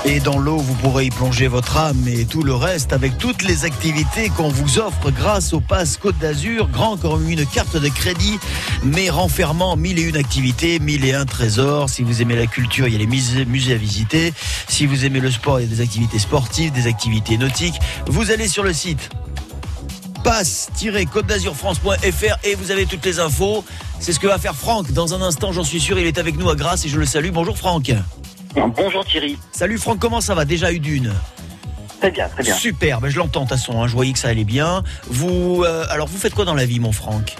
Et 0.07 0.21
dans 0.21 0.39
l'eau, 0.39 0.57
vous 0.57 0.73
pourrez 0.77 1.07
y 1.07 1.11
plonger 1.11 1.47
votre 1.47 1.77
âme 1.77 2.09
et 2.09 2.25
tout 2.25 2.43
le 2.43 2.55
reste 2.55 2.95
avec 2.95 3.19
toutes 3.19 3.43
les 3.43 3.67
activités 3.67 4.31
qu'on 4.31 4.49
vous 4.49 4.79
offre 4.79 5.11
grâce 5.11 5.53
au 5.53 5.61
Pass 5.61 5.99
Côte 5.99 6.17
d'Azur, 6.19 6.69
grand 6.69 6.97
comme 6.97 7.29
une 7.29 7.45
carte 7.45 7.77
de 7.77 7.89
crédit, 7.91 8.39
mais 8.83 9.11
renfermant 9.11 9.77
mille 9.77 9.99
et 9.99 10.03
une 10.03 10.17
activités, 10.17 10.79
mille 10.79 11.05
et 11.05 11.13
un 11.13 11.27
trésors. 11.27 11.91
Si 11.91 12.03
vous 12.03 12.23
aimez 12.23 12.37
la 12.37 12.47
culture, 12.47 12.87
il 12.87 12.95
y 12.95 12.97
a 12.97 12.99
les 12.99 13.07
musées, 13.07 13.45
musées 13.45 13.75
à 13.75 13.77
visiter. 13.77 14.33
Si 14.69 14.87
vous 14.87 15.05
aimez 15.05 15.21
le 15.21 15.31
sport, 15.31 15.61
il 15.61 15.69
y 15.69 15.71
a 15.71 15.77
des 15.77 15.83
activités 15.83 16.19
sportives, 16.19 16.73
des 16.73 16.87
activités 16.87 17.37
nautiques. 17.37 17.79
Vous 18.07 18.31
allez 18.31 18.49
sur 18.49 18.65
le 18.65 18.73
site 18.73 19.11
passe-côte 20.29 21.25
d'azurfrance.fr 21.25 22.37
et 22.45 22.55
vous 22.55 22.71
avez 22.71 22.85
toutes 22.85 23.05
les 23.07 23.19
infos. 23.19 23.65
C'est 23.99 24.13
ce 24.13 24.21
que 24.21 24.27
va 24.27 24.37
faire 24.37 24.55
Franck. 24.55 24.93
Dans 24.93 25.15
un 25.15 25.23
instant, 25.23 25.53
j'en 25.53 25.65
suis 25.65 25.81
sûr, 25.81 25.99
il 25.99 26.07
est 26.07 26.19
avec 26.19 26.37
nous 26.37 26.51
à 26.51 26.55
Grasse 26.55 26.85
et 26.85 26.89
je 26.91 26.99
le 26.99 27.07
salue. 27.07 27.31
Bonjour 27.31 27.57
Franck. 27.57 27.91
Bonjour 28.55 29.07
Thierry. 29.07 29.39
Salut 29.53 29.79
Franck, 29.79 29.99
comment 29.99 30.21
ça 30.21 30.35
va? 30.35 30.45
Déjà 30.45 30.71
eu 30.71 30.81
d'une 30.81 31.15
Très 32.01 32.11
bien, 32.11 32.29
très 32.29 32.43
bien. 32.43 32.55
Super, 32.55 33.01
ben 33.01 33.09
je 33.09 33.17
l'entends 33.17 33.45
de 33.45 33.49
toute 33.49 33.57
façon, 33.59 33.83
hein, 33.83 33.89
je 33.89 33.95
voyais 33.95 34.13
que 34.13 34.19
ça 34.19 34.29
allait 34.29 34.45
bien. 34.45 34.83
Vous, 35.09 35.65
euh, 35.65 35.87
alors 35.89 36.09
vous 36.09 36.19
faites 36.19 36.35
quoi 36.35 36.45
dans 36.45 36.55
la 36.55 36.67
vie 36.67 36.79
mon 36.79 36.93
Franck? 36.93 37.35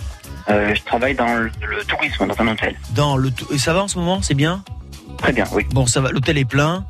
Euh, 0.49 0.75
je 0.75 0.83
travaille 0.83 1.15
dans 1.15 1.35
le, 1.35 1.51
le 1.69 1.85
tourisme, 1.85 2.27
dans 2.27 2.41
un 2.43 2.49
hôtel. 2.49 2.75
Dans 2.95 3.19
le 3.19 3.31
et 3.53 3.59
ça 3.59 3.75
va 3.75 3.83
en 3.83 3.89
ce 3.89 3.99
moment, 3.99 4.23
c'est 4.23 4.35
bien? 4.35 4.65
Très 5.19 5.33
bien, 5.33 5.45
oui. 5.53 5.67
Bon, 5.73 5.87
ça 5.87 6.01
va, 6.01 6.11
l'hôtel 6.11 6.39
est 6.39 6.47
plein 6.47 6.87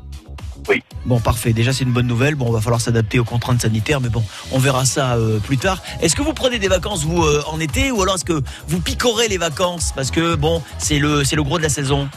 Oui. 0.69 0.83
Bon, 1.05 1.19
parfait. 1.19 1.51
Déjà, 1.51 1.73
c'est 1.73 1.83
une 1.83 1.91
bonne 1.93 2.07
nouvelle. 2.07 2.35
Bon, 2.35 2.47
on 2.47 2.51
va 2.51 2.61
falloir 2.61 2.79
s'adapter 2.79 3.17
aux 3.19 3.23
contraintes 3.23 3.61
sanitaires, 3.61 3.99
mais 4.01 4.09
bon, 4.09 4.23
on 4.51 4.59
verra 4.59 4.85
ça 4.85 5.15
euh, 5.15 5.39
plus 5.39 5.57
tard. 5.57 5.81
Est-ce 6.01 6.15
que 6.15 6.21
vous 6.21 6.33
prenez 6.33 6.59
des 6.59 6.67
vacances, 6.67 7.03
vous, 7.03 7.23
euh, 7.23 7.43
en 7.47 7.59
été, 7.59 7.91
ou 7.91 8.01
alors 8.03 8.15
est-ce 8.15 8.25
que 8.25 8.41
vous 8.67 8.79
picorez 8.79 9.27
les 9.27 9.37
vacances? 9.39 9.91
Parce 9.95 10.11
que, 10.11 10.35
bon, 10.35 10.61
c'est 10.77 10.99
le, 10.99 11.23
c'est 11.23 11.35
le 11.35 11.43
gros 11.43 11.57
de 11.57 11.63
la 11.63 11.69
saison. 11.69 12.07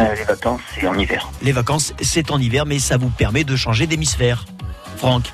Euh, 0.00 0.14
les 0.14 0.24
vacances, 0.24 0.60
c'est 0.74 0.86
en 0.86 0.96
hiver. 0.98 1.28
Les 1.42 1.52
vacances, 1.52 1.92
c'est 2.00 2.30
en 2.30 2.40
hiver, 2.40 2.64
mais 2.64 2.78
ça 2.78 2.96
vous 2.96 3.10
permet 3.10 3.44
de 3.44 3.54
changer 3.56 3.86
d'hémisphère. 3.86 4.46
Franck, 4.96 5.32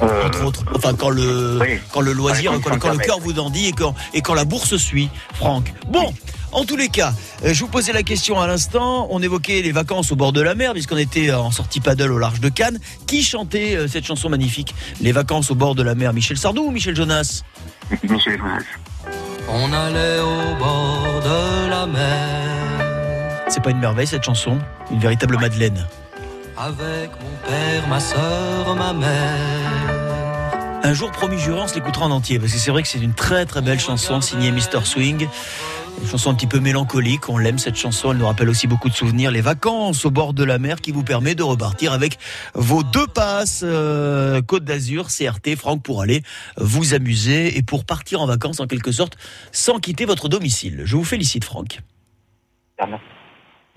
entre 0.00 0.44
autres. 0.44 0.64
Enfin, 0.74 0.94
quand 0.94 1.10
le, 1.10 1.58
oui. 1.60 1.78
quand 1.92 2.00
le 2.00 2.12
loisir, 2.12 2.52
Ouais, 2.52 2.60
quand, 2.62 2.70
quand 2.70 2.78
quand 2.78 2.92
le 2.92 2.98
cœur 2.98 3.20
vous 3.20 3.38
en 3.38 3.50
dit 3.50 3.66
et 3.66 3.72
quand, 3.72 3.94
et 4.14 4.22
quand 4.22 4.34
la 4.34 4.44
bourse 4.44 4.76
suit, 4.76 5.10
Franck. 5.34 5.74
Bon. 5.88 6.12
En 6.52 6.64
tous 6.64 6.76
les 6.76 6.88
cas, 6.88 7.12
euh, 7.44 7.54
je 7.54 7.60
vous 7.60 7.68
posais 7.68 7.92
la 7.92 8.02
question 8.02 8.40
à 8.40 8.46
l'instant. 8.46 9.06
On 9.10 9.22
évoquait 9.22 9.62
les 9.62 9.70
vacances 9.72 10.10
au 10.10 10.16
bord 10.16 10.32
de 10.32 10.40
la 10.40 10.54
mer, 10.54 10.72
puisqu'on 10.72 10.96
était 10.96 11.30
en 11.32 11.50
sortie 11.52 11.80
paddle 11.80 12.10
au 12.10 12.18
large 12.18 12.40
de 12.40 12.48
Cannes. 12.48 12.78
Qui 13.06 13.22
chantait 13.22 13.76
euh, 13.76 13.86
cette 13.88 14.04
chanson 14.04 14.28
magnifique 14.28 14.74
Les 15.00 15.12
vacances 15.12 15.50
au 15.50 15.54
bord 15.54 15.74
de 15.74 15.82
la 15.82 15.94
mer? 15.94 16.12
Michel 16.12 16.36
Sardou 16.36 16.62
ou 16.64 16.70
Michel 16.70 16.96
Jonas? 16.96 17.42
Michel 18.02 18.38
Jonas. 18.38 18.62
On 19.48 19.72
allait 19.72 20.20
au 20.20 20.56
bord 20.58 21.20
de 21.24 21.70
la 21.70 21.86
mer 21.86 23.42
C'est 23.48 23.62
pas 23.62 23.70
une 23.70 23.78
merveille 23.80 24.06
cette 24.06 24.24
chanson? 24.24 24.58
Une 24.90 25.00
véritable 25.00 25.38
Madeleine. 25.40 25.86
avec 26.58 27.10
mon 27.20 27.48
père, 27.48 27.88
ma 27.88 28.00
soeur, 28.00 28.74
ma 28.76 28.92
mère. 28.92 29.10
Un 30.82 30.94
jour 30.94 31.10
promis 31.10 31.38
juré, 31.38 31.60
on 31.60 31.68
se 31.68 31.74
l'écoutera 31.74 32.06
en 32.06 32.10
entier, 32.10 32.38
parce 32.38 32.52
que 32.52 32.58
c'est 32.58 32.70
vrai 32.70 32.82
que 32.82 32.88
c'est 32.88 32.98
une 33.00 33.12
très 33.14 33.44
très 33.46 33.60
belle 33.60 33.78
chanson 33.78 34.20
signée 34.20 34.50
Mr. 34.50 34.84
Swing. 34.84 35.28
Une 35.98 36.06
chanson 36.06 36.30
un 36.30 36.34
petit 36.34 36.46
peu 36.46 36.60
mélancolique, 36.60 37.28
on 37.28 37.38
l'aime 37.38 37.58
cette 37.58 37.76
chanson, 37.76 38.12
elle 38.12 38.18
nous 38.18 38.26
rappelle 38.26 38.48
aussi 38.48 38.66
beaucoup 38.66 38.88
de 38.88 38.94
souvenirs. 38.94 39.30
Les 39.30 39.40
vacances 39.40 40.04
au 40.04 40.10
bord 40.10 40.32
de 40.34 40.44
la 40.44 40.58
mer 40.58 40.80
qui 40.80 40.92
vous 40.92 41.04
permet 41.04 41.34
de 41.34 41.42
repartir 41.42 41.92
avec 41.92 42.18
vos 42.54 42.82
deux 42.82 43.06
passes 43.06 43.62
euh, 43.64 44.40
Côte 44.42 44.64
d'Azur, 44.64 45.08
CRT, 45.08 45.56
Franck, 45.56 45.82
pour 45.82 46.00
aller 46.00 46.22
vous 46.56 46.94
amuser 46.94 47.56
et 47.56 47.62
pour 47.62 47.84
partir 47.84 48.20
en 48.20 48.26
vacances 48.26 48.60
en 48.60 48.66
quelque 48.66 48.92
sorte 48.92 49.16
sans 49.52 49.78
quitter 49.78 50.04
votre 50.04 50.28
domicile. 50.28 50.82
Je 50.84 50.96
vous 50.96 51.04
félicite 51.04 51.44
Franck. 51.44 51.80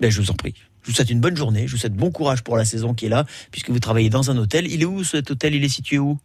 Ben, 0.00 0.10
je 0.10 0.20
vous 0.20 0.30
en 0.30 0.34
prie. 0.34 0.54
Je 0.82 0.90
vous 0.90 0.94
souhaite 0.96 1.10
une 1.10 1.20
bonne 1.20 1.36
journée, 1.36 1.66
je 1.66 1.72
vous 1.72 1.78
souhaite 1.78 1.94
bon 1.94 2.10
courage 2.10 2.42
pour 2.42 2.56
la 2.56 2.64
saison 2.64 2.94
qui 2.94 3.06
est 3.06 3.10
là, 3.10 3.24
puisque 3.50 3.70
vous 3.70 3.80
travaillez 3.80 4.10
dans 4.10 4.30
un 4.30 4.36
hôtel. 4.36 4.66
Il 4.66 4.82
est 4.82 4.86
où 4.86 5.02
cet 5.04 5.30
hôtel? 5.30 5.54
Il 5.54 5.64
est 5.64 5.68
situé 5.68 5.98
où? 5.98 6.18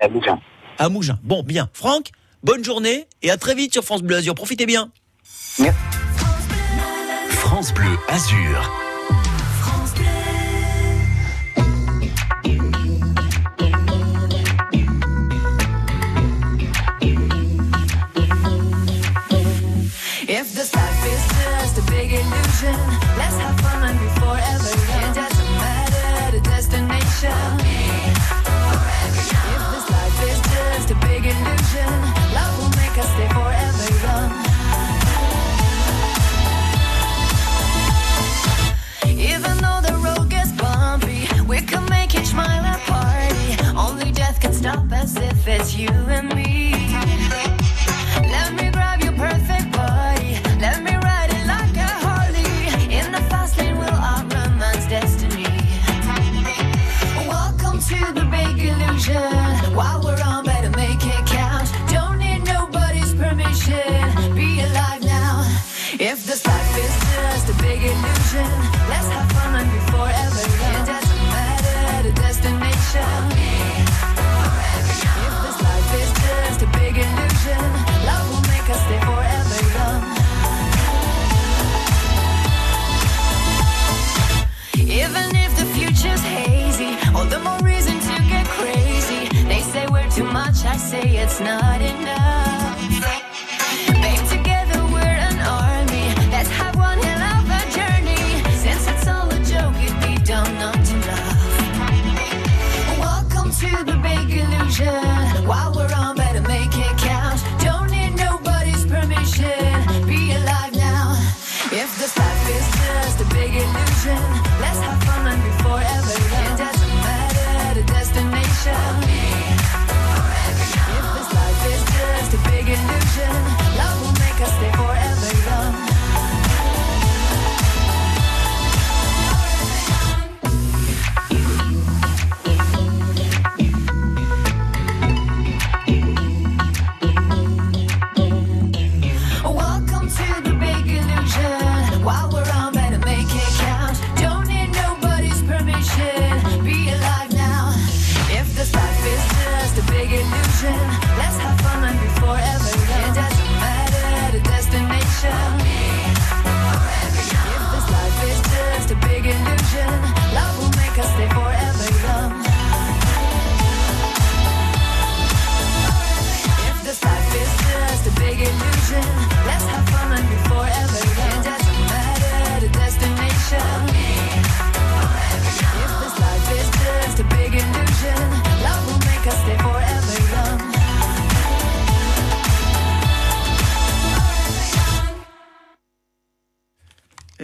À 0.00 0.08
Mougins. 0.08 0.40
à 0.78 0.88
Mougins. 0.88 1.18
Bon, 1.22 1.42
bien. 1.42 1.70
Franck, 1.72 2.10
bonne 2.42 2.64
journée 2.64 3.06
et 3.22 3.30
à 3.30 3.36
très 3.36 3.54
vite 3.54 3.72
sur 3.72 3.84
France 3.84 4.02
Bleu 4.02 4.16
Azur. 4.16 4.34
Profitez 4.34 4.66
bien. 4.66 4.90
France 7.30 7.72
Bleu 7.74 7.96
Azur. 8.08 8.70
If 20.28 20.54
this 20.54 20.74
life 20.74 21.06
is 21.06 21.28
just 21.44 21.78
a 21.78 21.90
big 21.90 22.12
illusion, 22.12 23.01
up 44.72 44.92
as 44.92 45.16
if 45.16 45.46
it's 45.46 45.76
you 45.76 45.90
and 46.08 46.34
me. 46.34 46.71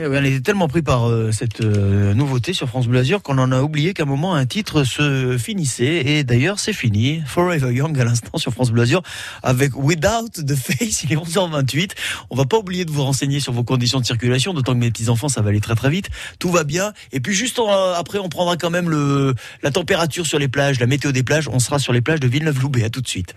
Eh 0.01 0.07
on 0.07 0.23
était 0.23 0.41
tellement 0.41 0.69
pris 0.69 0.83
par 0.83 1.09
euh, 1.09 1.33
cette 1.33 1.61
euh, 1.61 2.15
nouveauté 2.15 2.53
sur 2.53 2.69
France 2.69 2.87
Bleu 2.87 3.01
Azur 3.01 3.21
qu'on 3.21 3.37
en 3.39 3.51
a 3.51 3.63
oublié 3.63 3.95
qu'à 3.95 4.05
un 4.05 4.07
moment 4.07 4.37
un 4.37 4.47
titre 4.47 4.85
se 4.85 5.37
finissait 5.39 6.07
et 6.07 6.23
d'ailleurs 6.23 6.61
c'est 6.61 6.73
fini. 6.73 7.21
Forever 7.27 7.75
Young 7.75 7.99
à 7.99 8.05
l'instant 8.05 8.39
sur 8.39 8.53
France 8.53 8.71
Bleu 8.71 8.83
Azur 8.83 9.03
avec 9.43 9.77
Without 9.77 10.29
the 10.47 10.55
Face, 10.55 11.03
il 11.03 11.13
est 11.13 11.17
11h28. 11.17 11.91
On 12.31 12.37
va 12.37 12.45
pas 12.45 12.59
oublier 12.59 12.85
de 12.85 12.93
vous 12.93 13.03
renseigner 13.03 13.41
sur 13.41 13.53
vos 13.53 13.65
conditions 13.65 13.99
de 13.99 14.07
circulation, 14.07 14.55
d'autant 14.55 14.75
que 14.75 14.79
mes 14.79 14.91
petits 14.93 15.09
enfants 15.09 15.29
ça 15.29 15.43
va 15.43 15.51
aller 15.51 15.61
très 15.61 15.75
très 15.75 15.91
vite. 15.91 16.11
Tout 16.39 16.51
va 16.51 16.63
bien 16.63 16.93
et 17.11 17.19
puis 17.19 17.35
juste 17.35 17.61
après 17.97 18.21
on 18.21 18.29
prendra 18.29 18.57
quand 18.57 18.71
même 18.71 18.89
le 18.91 19.35
la 19.65 19.73
température 19.73 20.27
sur 20.27 20.39
les 20.39 20.49
plages, 20.49 20.79
la 20.79 20.87
météo 20.87 21.11
des 21.11 21.25
plages. 21.25 21.49
On 21.49 21.59
sera 21.59 21.81
sur 21.81 21.93
les 21.93 22.03
plages 22.03 22.21
de 22.21 22.29
Villeneuve-Loubet. 22.29 22.85
À 22.85 22.91
tout 22.91 23.01
de 23.01 23.09
suite. 23.09 23.35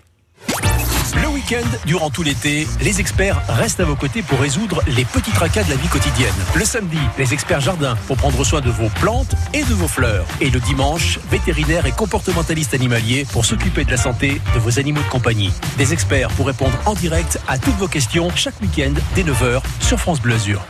Week-end, 1.42 1.66
durant 1.86 2.10
tout 2.10 2.22
l'été, 2.22 2.68
les 2.80 3.00
experts 3.00 3.40
restent 3.48 3.80
à 3.80 3.84
vos 3.84 3.96
côtés 3.96 4.22
pour 4.22 4.38
résoudre 4.38 4.80
les 4.86 5.04
petits 5.04 5.32
tracas 5.32 5.64
de 5.64 5.70
la 5.70 5.76
vie 5.76 5.88
quotidienne. 5.88 6.34
Le 6.54 6.64
samedi, 6.64 6.98
les 7.18 7.34
experts 7.34 7.60
jardins 7.60 7.96
pour 8.06 8.16
prendre 8.16 8.44
soin 8.44 8.60
de 8.60 8.70
vos 8.70 8.88
plantes 9.00 9.34
et 9.52 9.64
de 9.64 9.74
vos 9.74 9.88
fleurs. 9.88 10.26
Et 10.40 10.50
le 10.50 10.60
dimanche, 10.60 11.18
vétérinaires 11.30 11.86
et 11.86 11.92
comportementalistes 11.92 12.74
animaliers 12.74 13.26
pour 13.32 13.44
s'occuper 13.44 13.84
de 13.84 13.90
la 13.90 13.96
santé 13.96 14.40
de 14.54 14.60
vos 14.60 14.78
animaux 14.78 15.02
de 15.02 15.08
compagnie. 15.08 15.52
Des 15.78 15.92
experts 15.92 16.28
pour 16.30 16.46
répondre 16.46 16.78
en 16.86 16.94
direct 16.94 17.40
à 17.48 17.58
toutes 17.58 17.76
vos 17.76 17.88
questions 17.88 18.28
chaque 18.36 18.60
week-end 18.60 18.92
dès 19.16 19.24
9h 19.24 19.62
sur 19.80 19.98
France 19.98 20.20
Bleu 20.20 20.34
Azur. 20.34 20.62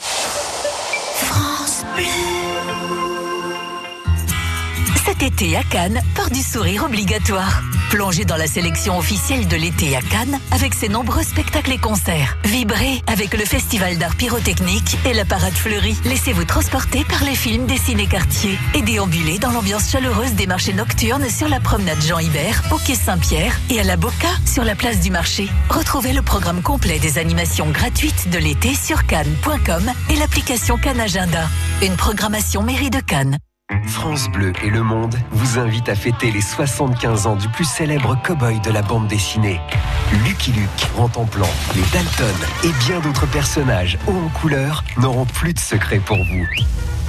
France 0.00 1.84
Bleu. 1.94 2.23
Été 5.24 5.56
à 5.56 5.62
Cannes, 5.62 6.02
port 6.14 6.28
du 6.28 6.42
sourire 6.42 6.84
obligatoire. 6.84 7.62
Plongez 7.90 8.26
dans 8.26 8.36
la 8.36 8.46
sélection 8.46 8.98
officielle 8.98 9.48
de 9.48 9.56
l'été 9.56 9.96
à 9.96 10.02
Cannes 10.02 10.38
avec 10.50 10.74
ses 10.74 10.88
nombreux 10.88 11.22
spectacles 11.22 11.72
et 11.72 11.78
concerts. 11.78 12.36
Vibrez 12.44 13.02
avec 13.06 13.32
le 13.32 13.44
festival 13.46 13.96
d'art 13.96 14.16
pyrotechnique 14.16 14.98
et 15.06 15.14
la 15.14 15.24
parade 15.24 15.54
fleurie. 15.54 15.96
Laissez-vous 16.04 16.44
transporter 16.44 17.04
par 17.04 17.24
les 17.24 17.34
films 17.34 17.64
des 17.66 17.78
ciné-quartiers 17.78 18.58
et 18.74 18.82
déambulez 18.82 19.38
dans 19.38 19.50
l'ambiance 19.50 19.90
chaleureuse 19.90 20.34
des 20.34 20.46
marchés 20.46 20.74
nocturnes 20.74 21.30
sur 21.30 21.48
la 21.48 21.60
promenade 21.60 22.02
Jean 22.02 22.18
Hibert, 22.18 22.62
au 22.70 22.76
quai 22.76 22.94
Saint-Pierre 22.94 23.58
et 23.70 23.80
à 23.80 23.84
la 23.84 23.96
Boca 23.96 24.28
sur 24.44 24.64
la 24.64 24.74
place 24.74 25.00
du 25.00 25.10
marché. 25.10 25.48
Retrouvez 25.70 26.12
le 26.12 26.22
programme 26.22 26.60
complet 26.60 26.98
des 26.98 27.16
animations 27.16 27.70
gratuites 27.70 28.28
de 28.30 28.38
l'été 28.38 28.74
sur 28.74 29.06
cannes.com 29.06 29.90
et 30.10 30.16
l'application 30.16 30.76
Cannes 30.76 31.00
Agenda. 31.00 31.48
Une 31.82 31.96
programmation 31.96 32.62
mairie 32.62 32.90
de 32.90 33.00
Cannes. 33.00 33.38
France 33.86 34.28
Bleu 34.28 34.52
et 34.62 34.68
Le 34.68 34.82
Monde 34.82 35.14
vous 35.30 35.58
invitent 35.58 35.88
à 35.88 35.94
fêter 35.94 36.30
les 36.30 36.42
75 36.42 37.26
ans 37.26 37.36
du 37.36 37.48
plus 37.48 37.64
célèbre 37.64 38.16
cow-boy 38.22 38.60
de 38.60 38.70
la 38.70 38.82
bande 38.82 39.08
dessinée. 39.08 39.60
Lucky 40.26 40.52
Luke, 40.52 40.68
Plan, 41.30 41.48
les 41.74 41.82
Dalton 41.92 42.34
et 42.64 42.72
bien 42.86 43.00
d'autres 43.00 43.26
personnages 43.26 43.98
hauts 44.06 44.20
en 44.26 44.28
couleur 44.28 44.84
n'auront 44.98 45.24
plus 45.24 45.54
de 45.54 45.58
secret 45.58 45.98
pour 45.98 46.18
vous. 46.18 46.46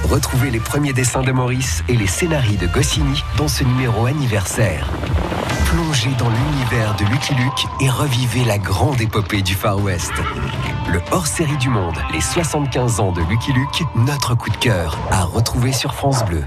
Retrouvez 0.04 0.50
les 0.50 0.60
premiers 0.60 0.94
dessins 0.94 1.22
de 1.22 1.32
Maurice 1.32 1.84
et 1.88 1.96
les 1.96 2.06
scénarios 2.06 2.56
de 2.58 2.66
Goscinny 2.66 3.22
dans 3.36 3.48
ce 3.48 3.62
numéro 3.62 4.06
anniversaire. 4.06 4.88
Plongez 5.66 6.14
dans 6.18 6.30
l'univers 6.30 6.96
de 6.96 7.04
Lucky 7.04 7.34
Luke 7.34 7.66
et 7.80 7.90
revivez 7.90 8.44
la 8.44 8.56
grande 8.56 9.00
épopée 9.00 9.42
du 9.42 9.54
Far 9.54 9.78
West. 9.78 10.12
Le 10.88 11.00
hors-série 11.10 11.56
du 11.56 11.68
monde, 11.68 11.96
les 12.12 12.20
75 12.20 13.00
ans 13.00 13.10
de 13.10 13.20
Lucky 13.22 13.52
Luke, 13.52 13.82
notre 13.96 14.36
coup 14.36 14.50
de 14.50 14.56
cœur, 14.56 14.96
à 15.10 15.24
retrouver 15.24 15.72
sur 15.72 15.94
France 15.94 16.24
Bleu. 16.24 16.44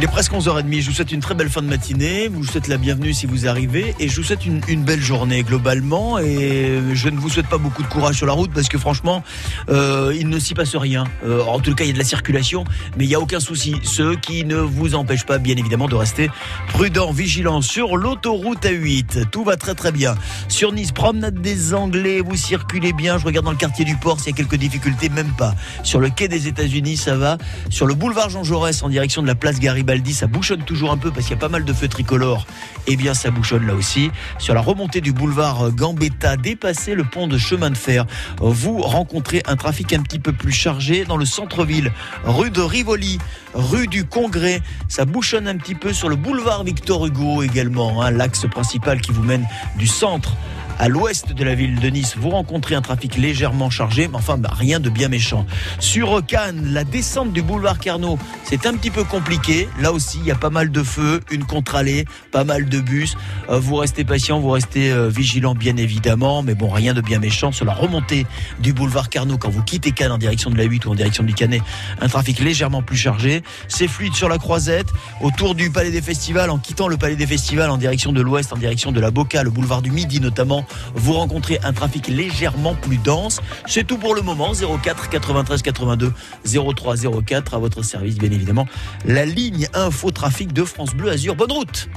Il 0.00 0.04
est 0.04 0.08
presque 0.08 0.32
11h30. 0.32 0.80
Je 0.80 0.88
vous 0.88 0.96
souhaite 0.96 1.12
une 1.12 1.20
très 1.20 1.34
belle 1.34 1.50
fin 1.50 1.60
de 1.60 1.66
matinée. 1.66 2.24
Je 2.24 2.30
vous 2.30 2.46
souhaite 2.46 2.68
la 2.68 2.78
bienvenue 2.78 3.12
si 3.12 3.26
vous 3.26 3.46
arrivez. 3.46 3.94
Et 4.00 4.08
je 4.08 4.16
vous 4.16 4.22
souhaite 4.22 4.46
une, 4.46 4.82
belle 4.82 5.02
journée 5.02 5.42
globalement. 5.42 6.18
Et 6.18 6.80
je 6.94 7.10
ne 7.10 7.18
vous 7.18 7.28
souhaite 7.28 7.48
pas 7.48 7.58
beaucoup 7.58 7.82
de 7.82 7.88
courage 7.88 8.14
sur 8.14 8.24
la 8.24 8.32
route 8.32 8.50
parce 8.50 8.70
que 8.70 8.78
franchement, 8.78 9.22
euh, 9.68 10.16
il 10.18 10.30
ne 10.30 10.38
s'y 10.38 10.54
passe 10.54 10.74
rien. 10.74 11.04
Euh, 11.26 11.42
en 11.42 11.60
tout 11.60 11.74
cas, 11.74 11.84
il 11.84 11.88
y 11.88 11.90
a 11.90 11.92
de 11.92 11.98
la 11.98 12.04
circulation, 12.04 12.64
mais 12.96 13.04
il 13.04 13.08
n'y 13.08 13.14
a 13.14 13.20
aucun 13.20 13.40
souci. 13.40 13.74
Ce 13.82 14.14
qui 14.14 14.46
ne 14.46 14.56
vous 14.56 14.94
empêche 14.94 15.26
pas, 15.26 15.36
bien 15.36 15.54
évidemment, 15.58 15.86
de 15.86 15.96
rester 15.96 16.30
prudent, 16.68 17.12
vigilant 17.12 17.60
sur 17.60 17.98
l'autoroute 17.98 18.64
A8. 18.64 19.28
Tout 19.28 19.44
va 19.44 19.56
très 19.56 19.74
très 19.74 19.92
bien. 19.92 20.14
Sur 20.48 20.72
Nice, 20.72 20.92
promenade 20.92 21.42
des 21.42 21.74
Anglais, 21.74 22.22
vous 22.22 22.36
circulez 22.36 22.94
bien. 22.94 23.18
Je 23.18 23.26
regarde 23.26 23.44
dans 23.44 23.52
le 23.52 23.58
quartier 23.58 23.84
du 23.84 23.96
port 23.96 24.18
s'il 24.18 24.30
y 24.30 24.32
a 24.32 24.36
quelques 24.38 24.56
difficultés, 24.56 25.10
même 25.10 25.34
pas. 25.36 25.54
Sur 25.82 26.00
le 26.00 26.08
quai 26.08 26.26
des 26.26 26.48
États-Unis, 26.48 26.96
ça 26.96 27.16
va. 27.16 27.36
Sur 27.68 27.84
le 27.84 27.92
boulevard 27.92 28.30
Jean 28.30 28.44
Jaurès 28.44 28.82
en 28.82 28.88
direction 28.88 29.20
de 29.20 29.26
la 29.26 29.34
place 29.34 29.60
Garibaldi, 29.60 29.89
ça 30.12 30.26
bouchonne 30.26 30.62
toujours 30.62 30.92
un 30.92 30.96
peu 30.96 31.10
parce 31.10 31.26
qu'il 31.26 31.34
y 31.34 31.38
a 31.38 31.40
pas 31.40 31.48
mal 31.48 31.64
de 31.64 31.72
feux 31.72 31.88
tricolores. 31.88 32.46
Eh 32.86 32.96
bien, 32.96 33.12
ça 33.12 33.30
bouchonne 33.30 33.66
là 33.66 33.74
aussi. 33.74 34.10
Sur 34.38 34.54
la 34.54 34.60
remontée 34.60 35.00
du 35.00 35.12
boulevard 35.12 35.72
Gambetta, 35.72 36.36
dépassez 36.36 36.94
le 36.94 37.04
pont 37.04 37.26
de 37.26 37.38
chemin 37.38 37.70
de 37.70 37.76
fer, 37.76 38.06
vous 38.38 38.78
rencontrez 38.78 39.42
un 39.46 39.56
trafic 39.56 39.92
un 39.92 40.02
petit 40.02 40.18
peu 40.18 40.32
plus 40.32 40.52
chargé 40.52 41.04
dans 41.04 41.16
le 41.16 41.24
centre-ville, 41.24 41.92
rue 42.24 42.50
de 42.50 42.60
Rivoli, 42.60 43.18
rue 43.54 43.88
du 43.88 44.04
Congrès. 44.04 44.62
Ça 44.88 45.04
bouchonne 45.04 45.48
un 45.48 45.56
petit 45.56 45.74
peu 45.74 45.92
sur 45.92 46.08
le 46.08 46.16
boulevard 46.16 46.62
Victor 46.62 47.06
Hugo 47.06 47.42
également, 47.42 48.02
hein, 48.02 48.10
l'axe 48.10 48.46
principal 48.48 49.00
qui 49.00 49.10
vous 49.10 49.24
mène 49.24 49.46
du 49.76 49.86
centre 49.86 50.36
à 50.80 50.88
l'ouest 50.88 51.34
de 51.34 51.44
la 51.44 51.54
ville 51.54 51.78
de 51.78 51.88
Nice, 51.90 52.14
vous 52.16 52.30
rencontrez 52.30 52.74
un 52.74 52.80
trafic 52.80 53.18
légèrement 53.18 53.68
chargé, 53.68 54.08
mais 54.08 54.16
enfin 54.16 54.38
bah, 54.38 54.48
rien 54.50 54.80
de 54.80 54.88
bien 54.88 55.08
méchant. 55.08 55.44
Sur 55.78 56.24
Cannes, 56.24 56.72
la 56.72 56.84
descente 56.84 57.34
du 57.34 57.42
boulevard 57.42 57.78
Carnot, 57.78 58.18
c'est 58.44 58.64
un 58.64 58.72
petit 58.72 58.90
peu 58.90 59.04
compliqué. 59.04 59.68
Là 59.78 59.92
aussi, 59.92 60.16
il 60.20 60.24
y 60.24 60.30
a 60.30 60.36
pas 60.36 60.48
mal 60.48 60.70
de 60.70 60.82
feux, 60.82 61.20
une 61.30 61.44
contre-allée, 61.44 62.06
pas 62.32 62.44
mal 62.44 62.66
de 62.66 62.80
bus. 62.80 63.18
Euh, 63.50 63.58
vous 63.60 63.76
restez 63.76 64.04
patient, 64.04 64.40
vous 64.40 64.48
restez 64.48 64.90
euh, 64.90 65.10
vigilant 65.10 65.54
bien 65.54 65.76
évidemment, 65.76 66.42
mais 66.42 66.54
bon, 66.54 66.70
rien 66.70 66.94
de 66.94 67.02
bien 67.02 67.18
méchant. 67.18 67.52
Sur 67.52 67.66
la 67.66 67.74
remontée 67.74 68.26
du 68.60 68.72
boulevard 68.72 69.10
Carnot, 69.10 69.36
quand 69.36 69.50
vous 69.50 69.62
quittez 69.62 69.92
Cannes 69.92 70.12
en 70.12 70.18
direction 70.18 70.48
de 70.48 70.56
la 70.56 70.64
8 70.64 70.86
ou 70.86 70.92
en 70.92 70.94
direction 70.94 71.24
du 71.24 71.34
Canet, 71.34 71.60
un 72.00 72.08
trafic 72.08 72.40
légèrement 72.40 72.80
plus 72.80 72.96
chargé. 72.96 73.42
C'est 73.68 73.86
fluide 73.86 74.14
sur 74.14 74.30
la 74.30 74.38
croisette, 74.38 74.88
autour 75.20 75.54
du 75.54 75.70
Palais 75.70 75.90
des 75.90 76.00
Festivals, 76.00 76.48
en 76.48 76.56
quittant 76.56 76.88
le 76.88 76.96
Palais 76.96 77.16
des 77.16 77.26
Festivals 77.26 77.68
en 77.68 77.76
direction 77.76 78.14
de 78.14 78.22
l'ouest, 78.22 78.50
en 78.54 78.56
direction 78.56 78.92
de 78.92 79.00
la 79.00 79.10
Boca, 79.10 79.42
le 79.42 79.50
boulevard 79.50 79.82
du 79.82 79.90
Midi 79.90 80.20
notamment 80.20 80.64
vous 80.94 81.12
rencontrez 81.14 81.58
un 81.62 81.72
trafic 81.72 82.08
légèrement 82.08 82.74
plus 82.74 82.98
dense. 82.98 83.40
C'est 83.66 83.86
tout 83.86 83.98
pour 83.98 84.14
le 84.14 84.22
moment. 84.22 84.52
04 84.52 85.08
93 85.08 85.62
82 85.62 86.12
03 86.44 86.96
04 87.24 87.54
à 87.54 87.58
votre 87.58 87.82
service, 87.82 88.16
bien 88.16 88.30
évidemment. 88.30 88.66
La 89.04 89.24
ligne 89.24 89.68
info 89.74 90.10
trafic 90.10 90.52
de 90.52 90.64
France 90.64 90.94
Bleu 90.94 91.10
Azur. 91.10 91.34
Bonne 91.36 91.52
route. 91.52 91.88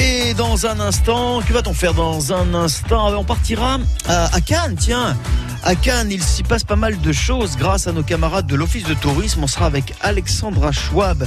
Et 0.00 0.34
dans 0.34 0.66
un 0.66 0.78
instant, 0.80 1.40
que 1.40 1.52
va-t-on 1.52 1.74
faire 1.74 1.94
dans 1.94 2.32
un 2.32 2.54
instant? 2.54 3.18
On 3.18 3.24
partira 3.24 3.78
à, 4.06 4.40
Cannes, 4.40 4.76
tiens. 4.78 5.16
À 5.64 5.74
Cannes, 5.74 6.10
il 6.10 6.22
s'y 6.22 6.44
passe 6.44 6.62
pas 6.62 6.76
mal 6.76 7.00
de 7.00 7.12
choses 7.12 7.56
grâce 7.56 7.88
à 7.88 7.92
nos 7.92 8.04
camarades 8.04 8.46
de 8.46 8.54
l'Office 8.54 8.84
de 8.84 8.94
tourisme. 8.94 9.42
On 9.42 9.48
sera 9.48 9.66
avec 9.66 9.94
Alexandra 10.00 10.70
Schwab 10.70 11.26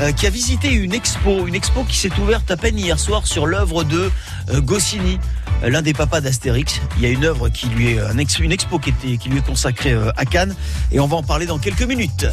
euh, 0.00 0.12
qui 0.12 0.26
a 0.26 0.30
visité 0.30 0.70
une 0.70 0.92
expo, 0.92 1.46
une 1.46 1.54
expo 1.54 1.84
qui 1.84 1.96
s'est 1.96 2.12
ouverte 2.20 2.50
à 2.50 2.56
peine 2.56 2.78
hier 2.78 2.98
soir 2.98 3.26
sur 3.26 3.46
l'œuvre 3.46 3.84
de 3.84 4.10
euh, 4.50 4.60
Goscinny, 4.60 5.18
euh, 5.62 5.70
l'un 5.70 5.80
des 5.80 5.94
papas 5.94 6.20
d'Astérix. 6.20 6.80
Il 6.98 7.02
y 7.02 7.06
a 7.06 7.10
une 7.10 7.24
œuvre 7.24 7.48
qui 7.48 7.68
lui 7.68 7.88
est 7.88 8.50
expo 8.50 8.78
qui 8.78 8.92
lui 9.26 9.38
est 9.38 9.46
consacrée 9.46 9.92
euh, 9.92 10.10
à 10.16 10.26
Cannes 10.26 10.54
et 10.92 11.00
on 11.00 11.06
va 11.06 11.16
en 11.16 11.22
parler 11.22 11.46
dans 11.46 11.58
quelques 11.58 11.82
minutes. 11.82 12.26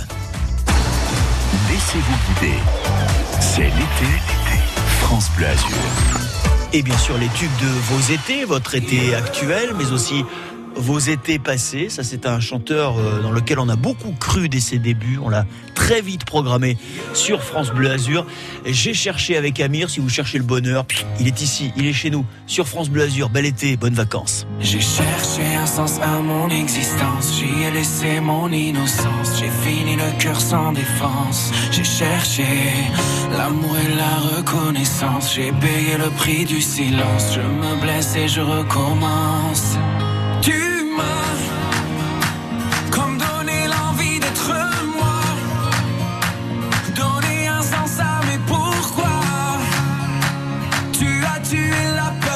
Laissez-vous 1.69 2.41
guider. 2.41 2.55
C'est 3.39 3.63
l'été. 3.63 4.36
Et 6.73 6.81
bien 6.81 6.97
sûr 6.97 7.17
les 7.17 7.29
tubes 7.29 7.49
de 7.61 7.67
vos 7.67 8.13
étés, 8.13 8.43
votre 8.43 8.75
été 8.75 9.15
actuel, 9.15 9.73
mais 9.77 9.91
aussi 9.93 10.25
vos 10.77 10.99
étés 10.99 11.39
passés. 11.39 11.89
Ça, 11.89 12.03
c'est 12.03 12.25
un 12.25 12.39
chanteur 12.39 12.97
euh, 12.97 13.21
dans 13.21 13.31
lequel 13.31 13.59
on 13.59 13.69
a 13.69 13.75
beaucoup 13.75 14.13
cru 14.19 14.49
dès 14.49 14.59
ses 14.59 14.79
débuts. 14.79 15.19
On 15.21 15.29
l'a 15.29 15.45
très 15.75 16.01
vite 16.01 16.25
programmé 16.25 16.77
sur 17.13 17.43
France 17.43 17.71
Bleu 17.71 17.91
Azur. 17.91 18.25
J'ai 18.65 18.93
cherché 18.93 19.37
avec 19.37 19.59
Amir, 19.59 19.89
si 19.89 19.99
vous 19.99 20.09
cherchez 20.09 20.37
le 20.37 20.43
bonheur, 20.43 20.85
il 21.19 21.27
est 21.27 21.41
ici, 21.41 21.71
il 21.75 21.85
est 21.85 21.93
chez 21.93 22.09
nous, 22.09 22.25
sur 22.45 22.67
France 22.67 22.89
Bleu 22.89 23.03
Azur. 23.03 23.29
Bel 23.29 23.45
été, 23.45 23.77
bonnes 23.77 23.93
vacances. 23.93 24.47
J'ai 24.59 24.81
cherché 24.81 25.43
un 25.55 25.65
sens 25.65 25.99
à 26.01 26.19
mon 26.19 26.49
existence, 26.49 27.35
j'y 27.37 27.63
ai 27.63 27.71
laissé 27.71 28.19
mon 28.19 28.51
innocence, 28.51 29.39
j'ai 29.39 29.49
fini 29.49 29.95
le 29.95 30.19
cœur 30.19 30.39
sans 30.39 30.71
défense, 30.71 31.51
j'ai 31.71 31.83
cherché 31.83 32.45
l'amour 33.31 33.75
et 33.77 33.95
la 33.95 34.37
reconnaissance, 34.37 35.35
j'ai 35.35 35.51
payé 35.51 35.97
le 35.97 36.09
prix 36.17 36.45
du 36.45 36.61
silence, 36.61 37.33
je 37.33 37.41
me 37.41 37.81
blesse 37.81 38.15
et 38.15 38.27
je 38.27 38.41
recommence. 38.41 39.77
Tu 51.49 51.55
tué 51.55 51.95
la 51.95 52.26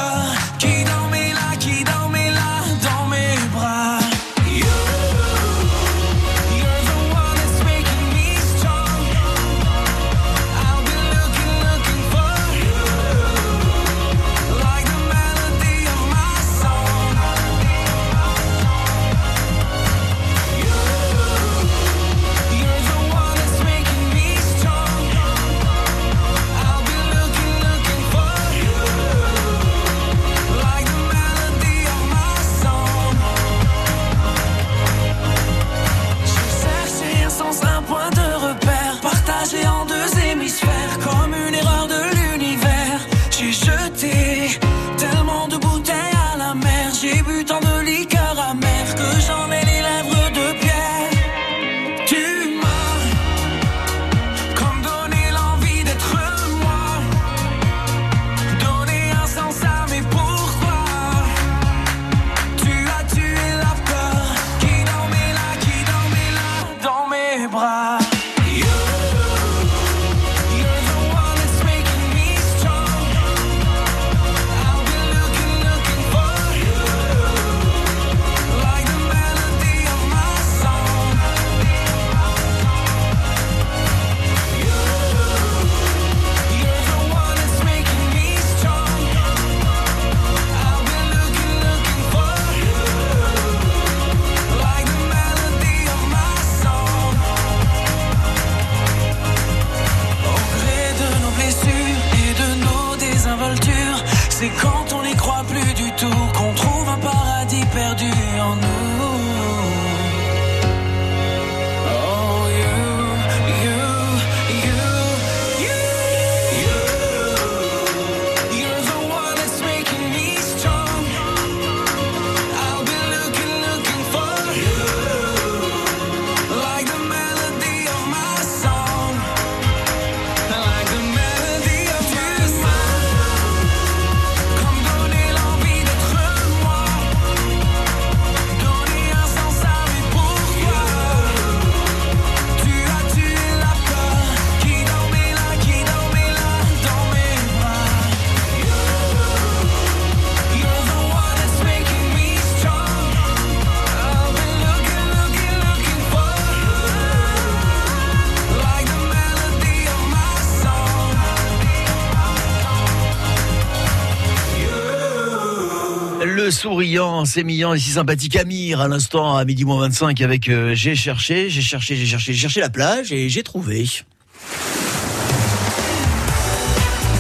souriant, 166.62 167.26
sémillant 167.26 167.74
et 167.74 167.80
si 167.80 167.90
sympathique 167.90 168.36
Amir 168.36 168.82
à 168.82 168.88
l'instant 168.88 169.36
à 169.36 169.46
midi 169.46 169.66
moins 169.66 169.80
25 169.80 170.22
avec 170.22 170.48
euh, 170.48 170.76
J'ai 170.76 170.94
cherché, 170.96 171.50
j'ai 171.50 171.64
cherché, 171.64 171.96
j'ai 171.96 172.06
cherché, 172.06 172.34
j'ai 172.34 172.40
cherché 172.40 172.60
la 172.60 172.70
plage 172.70 173.12
et 173.12 173.30
j'ai 173.30 173.42
trouvé. 173.42 173.90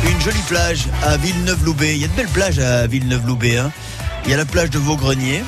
Une 0.08 0.22
jolie 0.22 0.44
plage 0.48 0.86
à 1.02 1.18
Villeneuve-Loubet. 1.18 1.96
Il 1.96 2.02
y 2.02 2.06
a 2.06 2.08
de 2.08 2.14
belles 2.14 2.28
plages 2.28 2.60
à 2.60 2.86
Villeneuve-Loubet. 2.86 3.58
hein. 3.58 3.72
Il 4.26 4.30
y 4.30 4.34
a 4.36 4.38
la 4.38 4.46
plage 4.46 4.70
de 4.70 4.78
Vaugrenier. 4.78 5.42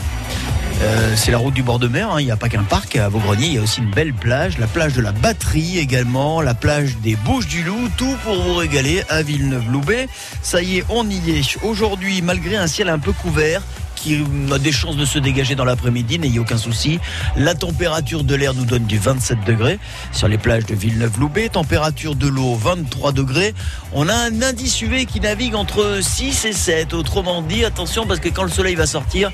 Euh, 0.82 1.14
c'est 1.16 1.30
la 1.30 1.38
route 1.38 1.54
du 1.54 1.62
bord 1.62 1.78
de 1.78 1.88
mer, 1.88 2.12
hein. 2.12 2.20
il 2.20 2.26
n'y 2.26 2.32
a 2.32 2.36
pas 2.36 2.50
qu'un 2.50 2.64
parc 2.64 2.96
à 2.96 3.08
Vaugrenier, 3.08 3.46
il 3.46 3.54
y 3.54 3.58
a 3.60 3.62
aussi 3.62 3.80
une 3.80 3.92
belle 3.92 4.12
plage, 4.12 4.58
la 4.58 4.66
plage 4.66 4.94
de 4.94 5.02
la 5.02 5.12
Batterie 5.12 5.78
également, 5.78 6.42
la 6.42 6.56
plage 6.56 6.98
des 6.98 7.16
Bouches 7.16 7.48
du 7.48 7.64
Loup, 7.64 7.90
tout 7.96 8.18
pour 8.24 8.42
vous 8.42 8.56
régaler 8.56 9.04
à 9.08 9.22
Villeneuve-Loubet. 9.22 10.08
Ça 10.42 10.64
y 10.64 10.80
est, 10.80 10.86
on 10.90 11.08
y 11.08 11.30
est. 11.30 11.64
Aujourd'hui, 11.64 12.22
malgré 12.24 12.58
un 12.58 12.68
ciel 12.68 12.90
un 12.90 13.00
peu 13.00 13.14
couvert, 13.14 13.62
qui 14.04 14.22
a 14.52 14.60
des 14.60 14.74
chances 14.74 14.98
de 14.98 15.06
se 15.06 15.18
dégager 15.18 15.56
dans 15.56 15.64
l'après-midi, 15.64 16.20
n'ayez 16.20 16.40
aucun 16.40 16.58
souci. 16.58 17.00
La 17.38 17.56
température 17.56 18.26
de 18.26 18.36
l'air 18.36 18.54
nous 18.54 18.66
donne 18.66 18.84
du 18.84 18.98
27 18.98 19.46
degrés 19.46 19.80
sur 20.12 20.28
les 20.28 20.38
plages 20.38 20.66
de 20.66 20.76
Villeneuve-Loubet, 20.76 21.50
température 21.50 22.16
de 22.16 22.28
l'eau 22.28 22.56
23 22.56 23.14
degrés. 23.14 23.54
On 23.94 24.10
a 24.10 24.14
un 24.14 24.42
indice 24.42 24.82
UV 24.82 25.06
qui 25.06 25.22
navigue 25.22 25.56
entre 25.56 26.00
6 26.02 26.46
et 26.46 26.54
7. 26.54 26.94
Autrement 26.94 27.42
dit, 27.42 27.64
attention 27.64 28.06
parce 28.06 28.20
que 28.20 28.28
quand 28.28 28.44
le 28.44 28.50
soleil 28.50 28.76
va 28.76 28.88
sortir, 28.88 29.32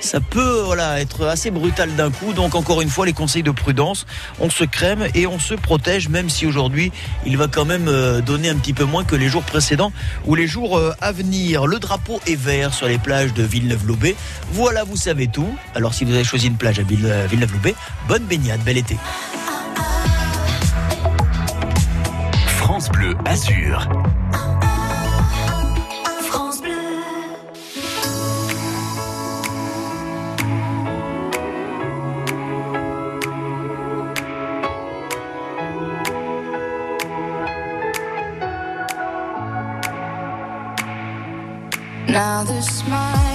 ça 0.00 0.20
peut 0.20 0.64
être 0.96 1.26
assez 1.26 1.50
brutal 1.50 1.94
d'un 1.94 2.10
coup. 2.10 2.32
Donc 2.32 2.54
encore 2.54 2.80
une 2.80 2.88
fois, 2.88 3.06
les 3.06 3.12
conseils 3.12 3.42
de 3.42 3.50
prudence. 3.50 4.06
On 4.40 4.50
se 4.50 4.64
crème 4.64 5.06
et 5.14 5.26
on 5.26 5.38
se 5.38 5.54
protège, 5.54 6.08
même 6.08 6.28
si 6.28 6.46
aujourd'hui 6.46 6.92
il 7.26 7.36
va 7.36 7.48
quand 7.48 7.64
même 7.64 7.88
euh, 7.88 8.20
donner 8.20 8.48
un 8.48 8.56
petit 8.56 8.72
peu 8.72 8.84
moins 8.84 9.04
que 9.04 9.16
les 9.16 9.28
jours 9.28 9.42
précédents 9.42 9.92
ou 10.26 10.34
les 10.34 10.46
jours 10.46 10.78
euh, 10.78 10.94
à 11.00 11.12
venir. 11.12 11.66
Le 11.66 11.78
drapeau 11.78 12.20
est 12.26 12.36
vert 12.36 12.74
sur 12.74 12.86
les 12.86 12.98
plages 12.98 13.34
de 13.34 13.42
Villeneuve-Loubet. 13.42 14.16
Voilà, 14.52 14.84
vous 14.84 14.96
savez 14.96 15.28
tout. 15.28 15.54
Alors 15.74 15.94
si 15.94 16.04
vous 16.04 16.14
avez 16.14 16.24
choisi 16.24 16.46
une 16.46 16.56
plage 16.56 16.78
à 16.78 16.82
euh, 16.82 17.26
Villeneuve-Loubet, 17.30 17.74
bonne 18.08 18.24
baignade, 18.24 18.62
bel 18.62 18.78
été. 18.78 18.96
France 22.46 22.88
Bleu 22.88 23.14
Azur. 23.26 23.88
Now 42.10 42.42
this 42.42 42.82
might 42.88 43.29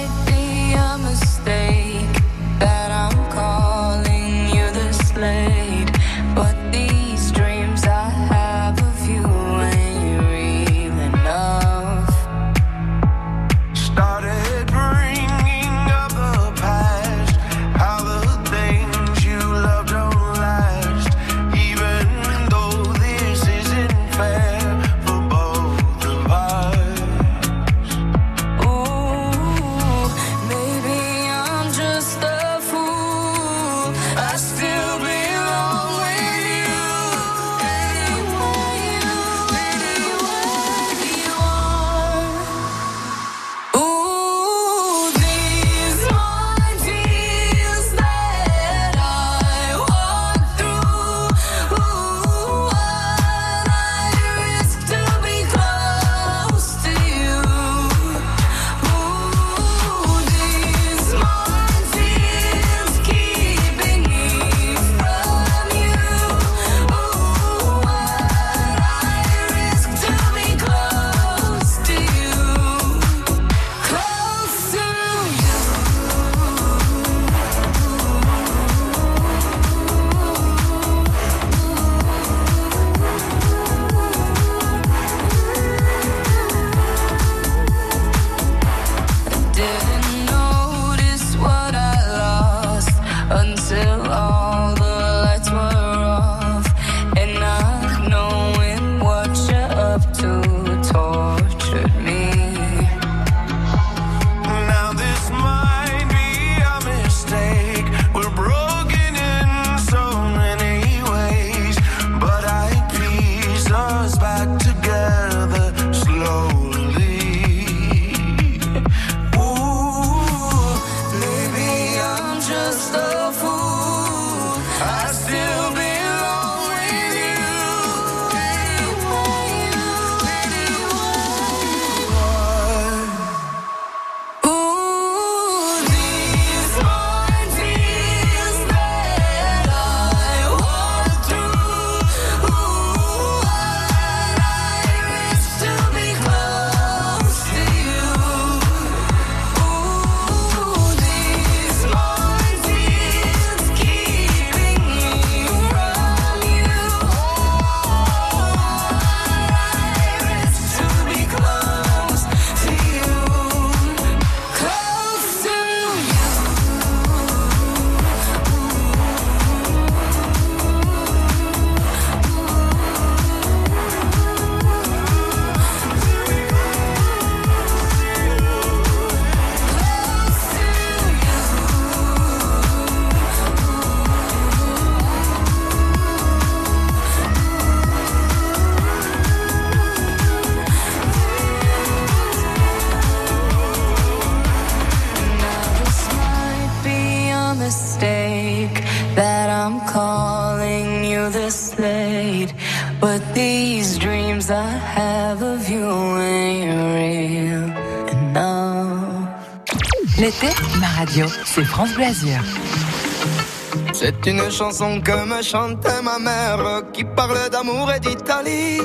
C'est 213.92 214.26
une 214.26 214.50
chanson 214.50 214.98
que 215.02 215.26
me 215.26 215.42
chantait 215.42 216.00
ma 216.02 216.18
mère 216.18 216.82
qui 216.94 217.04
parle 217.04 217.50
d'amour 217.50 217.92
et 217.92 218.00
d'Italie. 218.00 218.80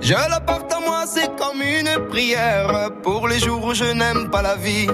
Je 0.00 0.14
la 0.14 0.40
porte 0.40 0.72
à 0.72 0.80
moi, 0.80 1.04
c'est 1.06 1.36
comme 1.36 1.60
une 1.60 2.08
prière 2.08 2.90
pour 3.02 3.28
les 3.28 3.38
jours 3.38 3.62
où 3.66 3.74
je 3.74 3.84
n'aime 3.84 4.30
pas 4.30 4.40
la 4.40 4.56
vie. 4.56 4.88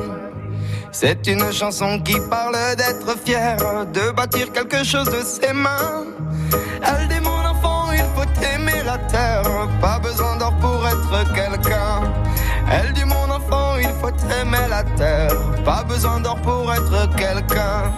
C'est 0.90 1.24
une 1.28 1.52
chanson 1.52 2.00
qui 2.00 2.16
parle 2.28 2.56
d'être 2.76 3.16
fier, 3.24 3.56
de 3.92 4.10
bâtir 4.10 4.50
quelque 4.50 4.82
chose 4.82 5.06
de 5.06 5.22
ses 5.22 5.52
mains. 5.52 6.06
Elle 6.82 7.06
dit 7.06 7.20
mon 7.20 7.44
enfant, 7.52 7.92
il 7.92 8.06
faut 8.16 8.46
aimer 8.52 8.82
la 8.84 8.98
terre, 8.98 9.68
pas 9.80 10.00
besoin 10.00 10.36
d'or 10.38 10.56
pour 10.56 10.84
être 10.88 11.32
quelqu'un. 11.34 12.00
Elle 12.72 12.92
dit 12.94 13.04
mon 13.04 13.14
enfant, 13.14 13.35
il 13.88 13.94
faut 14.00 14.32
aimer 14.40 14.66
la 14.68 14.82
terre, 14.82 15.32
pas 15.64 15.82
besoin 15.84 16.20
d'or 16.20 16.36
pour 16.42 16.72
être 16.72 17.14
quelqu'un. 17.16 17.92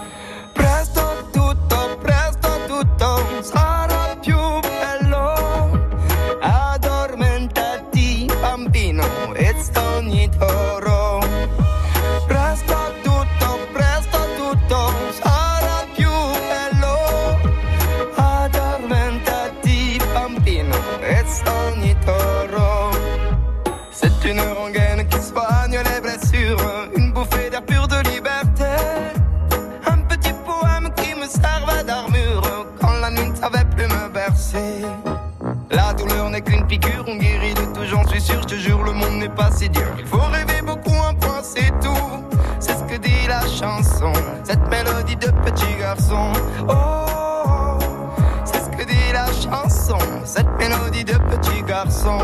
Oh, 46.11 47.79
c'est 48.45 48.61
ce 48.65 48.71
que 48.71 48.85
dit 48.85 49.13
la 49.13 49.27
chanson, 49.27 49.99
cette 50.25 50.49
mélodie 50.59 51.05
de 51.05 51.13
petit 51.13 51.63
garçon. 51.63 52.19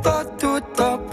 Presto 0.00 0.34
tutto, 0.36 0.98
presto 0.98 1.07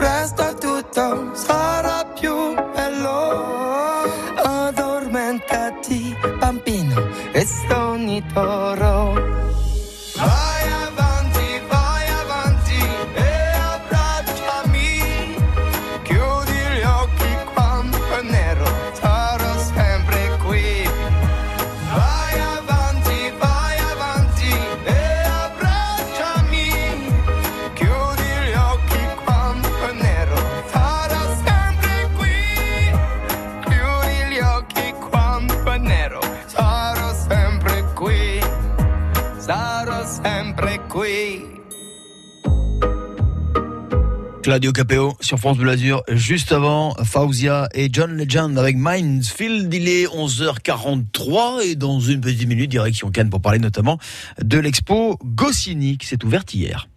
Claudio 44.56 44.72
Capeo 44.72 45.18
sur 45.20 45.38
France 45.38 45.58
Bleu 45.58 45.70
Azur, 45.70 46.02
juste 46.08 46.54
avant 46.54 46.96
Fauzia 47.04 47.68
et 47.74 47.90
John 47.92 48.16
Legend 48.16 48.58
avec 48.58 48.78
Mindsfield. 48.78 49.74
Il 49.74 49.90
est 49.90 50.06
11h43 50.06 51.62
et 51.62 51.76
dans 51.76 52.00
une 52.00 52.22
petite 52.22 52.48
minute, 52.48 52.72
direction 52.72 53.12
Cannes 53.12 53.30
pour 53.30 53.42
parler 53.42 53.60
notamment 53.60 54.00
de 54.42 54.58
l'expo 54.58 55.20
Goscinny 55.26 55.98
qui 55.98 56.08
s'est 56.08 56.24
ouverte 56.24 56.54
hier. 56.54 56.88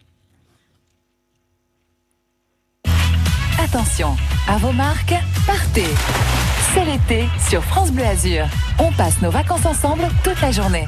Attention, 3.59 4.17
à 4.47 4.57
vos 4.59 4.71
marques, 4.71 5.17
partez. 5.45 5.83
C'est 6.73 6.85
l'été 6.85 7.25
sur 7.51 7.65
France 7.65 7.91
Bleu 7.91 8.05
Azur. 8.05 8.47
On 8.79 8.93
passe 8.93 9.21
nos 9.21 9.33
vacances 9.33 9.67
ensemble 9.67 10.05
toute 10.23 10.41
la 10.41 10.53
journée. 10.53 10.87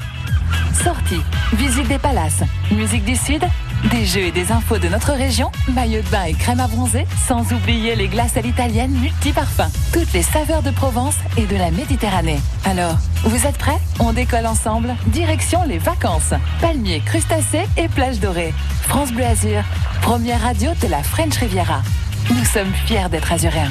Sorties, 0.85 1.23
visite 1.55 1.89
des 1.89 1.99
palaces, 1.99 2.45
musique 2.71 3.05
du 3.05 3.17
Sud, 3.17 3.43
des 3.89 4.05
jeux 4.05 4.21
et 4.21 4.33
des 4.33 4.53
infos 4.53 4.79
de 4.79 4.89
notre 4.89 5.13
région, 5.13 5.51
maillots 5.73 6.03
de 6.03 6.09
bain 6.09 6.25
et 6.25 6.35
crème 6.35 6.61
à 6.61 6.67
bronzer, 6.67 7.07
sans 7.27 7.53
oublier 7.53 7.97
les 7.97 8.09
glaces 8.09 8.37
à 8.37 8.41
l'italienne 8.41 8.91
multiparfums. 8.91 9.71
Toutes 9.93 10.13
les 10.13 10.23
saveurs 10.23 10.63
de 10.63 10.71
Provence 10.71 11.17
et 11.37 11.47
de 11.47 11.57
la 11.57 11.71
Méditerranée. 11.71 12.41
Alors, 12.65 12.97
vous 13.25 13.47
êtes 13.47 13.59
prêts? 13.59 13.79
On 13.99 14.13
décolle 14.13 14.47
ensemble, 14.47 14.95
direction 15.07 15.63
les 15.65 15.79
vacances. 15.79 16.35
Palmiers, 16.61 17.03
crustacés 17.05 17.67
et 17.77 17.89
plages 17.89 18.21
dorées. 18.21 18.55
France 18.83 19.13
Bleu 19.13 19.25
Azur, 19.25 19.63
première 20.03 20.43
radio 20.43 20.71
de 20.83 20.89
la 20.89 21.03
French 21.03 21.37
Riviera. 21.37 21.83
Nous 22.31 22.45
sommes 22.45 22.73
fiers 22.87 23.09
d'être 23.11 23.33
azuréens. 23.33 23.71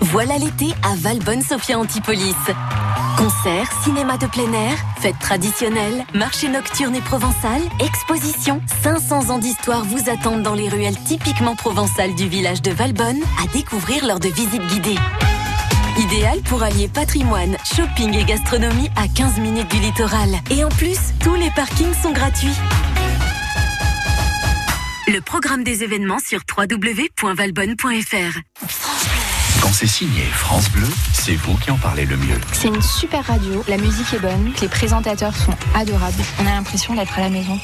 Voilà 0.00 0.38
l'été 0.38 0.72
à 0.82 0.94
Valbonne-Sophia 0.96 1.78
Antipolis. 1.78 2.34
Concerts, 3.18 3.70
cinéma 3.82 4.16
de 4.18 4.26
plein 4.26 4.52
air, 4.52 4.76
fêtes 5.00 5.18
traditionnelles, 5.18 6.04
marché 6.14 6.48
nocturne 6.48 6.94
et 6.94 7.00
provençal, 7.00 7.60
expositions, 7.80 8.60
500 8.82 9.30
ans 9.30 9.38
d'histoire 9.38 9.84
vous 9.84 10.10
attendent 10.10 10.42
dans 10.42 10.54
les 10.54 10.68
ruelles 10.68 10.98
typiquement 11.06 11.56
provençales 11.56 12.14
du 12.14 12.28
village 12.28 12.62
de 12.62 12.70
Valbonne 12.70 13.20
à 13.42 13.46
découvrir 13.52 14.06
lors 14.06 14.20
de 14.20 14.28
visites 14.28 14.66
guidées. 14.66 14.98
Idéal 15.98 16.40
pour 16.40 16.62
allier 16.62 16.88
patrimoine, 16.88 17.56
shopping 17.64 18.14
et 18.14 18.24
gastronomie 18.24 18.90
à 18.96 19.08
15 19.08 19.38
minutes 19.38 19.70
du 19.70 19.78
littoral. 19.78 20.30
Et 20.50 20.62
en 20.62 20.68
plus, 20.68 20.98
tous 21.20 21.34
les 21.34 21.50
parkings 21.52 21.94
sont 22.02 22.12
gratuits. 22.12 22.54
Le 25.08 25.20
programme 25.20 25.62
des 25.62 25.84
événements 25.84 26.18
sur 26.18 26.40
www.valbonne.fr. 26.56 28.40
Quand 29.62 29.72
c'est 29.72 29.86
signé 29.86 30.22
France 30.32 30.68
Bleu, 30.70 30.88
c'est 31.12 31.36
vous 31.36 31.56
qui 31.58 31.70
en 31.70 31.76
parlez 31.76 32.06
le 32.06 32.16
mieux. 32.16 32.40
C'est 32.52 32.66
une 32.66 32.82
super 32.82 33.24
radio, 33.24 33.62
la 33.68 33.76
musique 33.76 34.12
est 34.12 34.18
bonne, 34.18 34.52
les 34.60 34.68
présentateurs 34.68 35.36
sont 35.36 35.54
adorables. 35.74 36.22
On 36.40 36.46
a 36.46 36.50
l'impression 36.50 36.94
d'être 36.94 37.16
à 37.18 37.20
la 37.20 37.30
maison. 37.30 37.56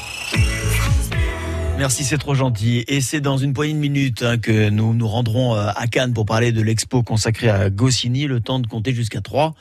Merci, 1.77 2.03
c'est 2.03 2.17
trop 2.17 2.35
gentil. 2.35 2.83
Et 2.87 3.01
c'est 3.01 3.19
dans 3.19 3.37
une 3.37 3.53
poignée 3.53 3.73
de 3.73 3.79
minutes 3.79 4.23
hein, 4.23 4.37
que 4.37 4.69
nous 4.69 4.93
nous 4.93 5.07
rendrons 5.07 5.55
euh, 5.55 5.69
à 5.75 5.87
Cannes 5.87 6.13
pour 6.13 6.25
parler 6.25 6.51
de 6.51 6.61
l'expo 6.61 7.03
consacrée 7.03 7.49
à 7.49 7.69
Goscinny. 7.69 8.25
Le 8.27 8.39
temps 8.39 8.59
de 8.59 8.67
compter 8.67 8.93
jusqu'à 8.93 9.21
3. 9.21 9.53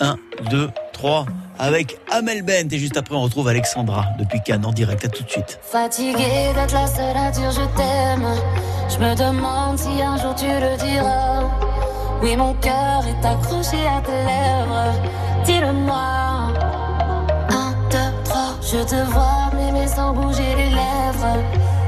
1, 0.00 0.16
2, 0.50 0.70
3. 0.92 1.26
Avec 1.58 1.98
Amel 2.10 2.42
Bent. 2.42 2.70
Et 2.70 2.78
juste 2.78 2.96
après, 2.96 3.14
on 3.16 3.22
retrouve 3.22 3.48
Alexandra 3.48 4.06
depuis 4.18 4.40
Cannes 4.44 4.64
en 4.64 4.72
direct. 4.72 5.04
À 5.04 5.08
tout 5.08 5.24
de 5.24 5.30
suite. 5.30 5.58
Fatiguée 5.62 6.52
d'être 6.54 6.74
la 6.74 6.86
seule 6.86 7.16
à 7.16 7.30
dire 7.30 7.50
je 7.50 7.64
t'aime. 7.76 8.28
Je 8.88 8.98
me 8.98 9.14
demande 9.16 9.78
si 9.78 10.02
un 10.02 10.16
jour 10.18 10.34
tu 10.34 10.46
le 10.46 10.76
diras. 10.76 11.50
Oui, 12.22 12.36
mon 12.36 12.54
cœur 12.54 13.02
est 13.06 13.26
accroché 13.26 13.86
à 13.86 14.00
tes 14.00 14.12
lèvres. 14.12 14.94
Dis-le-moi. 15.44 16.83
Je 18.64 18.78
te 18.78 18.94
vois 19.10 19.50
m'aimer 19.54 19.86
sans 19.86 20.14
bouger 20.14 20.54
les 20.56 20.70
lèvres. 20.70 21.36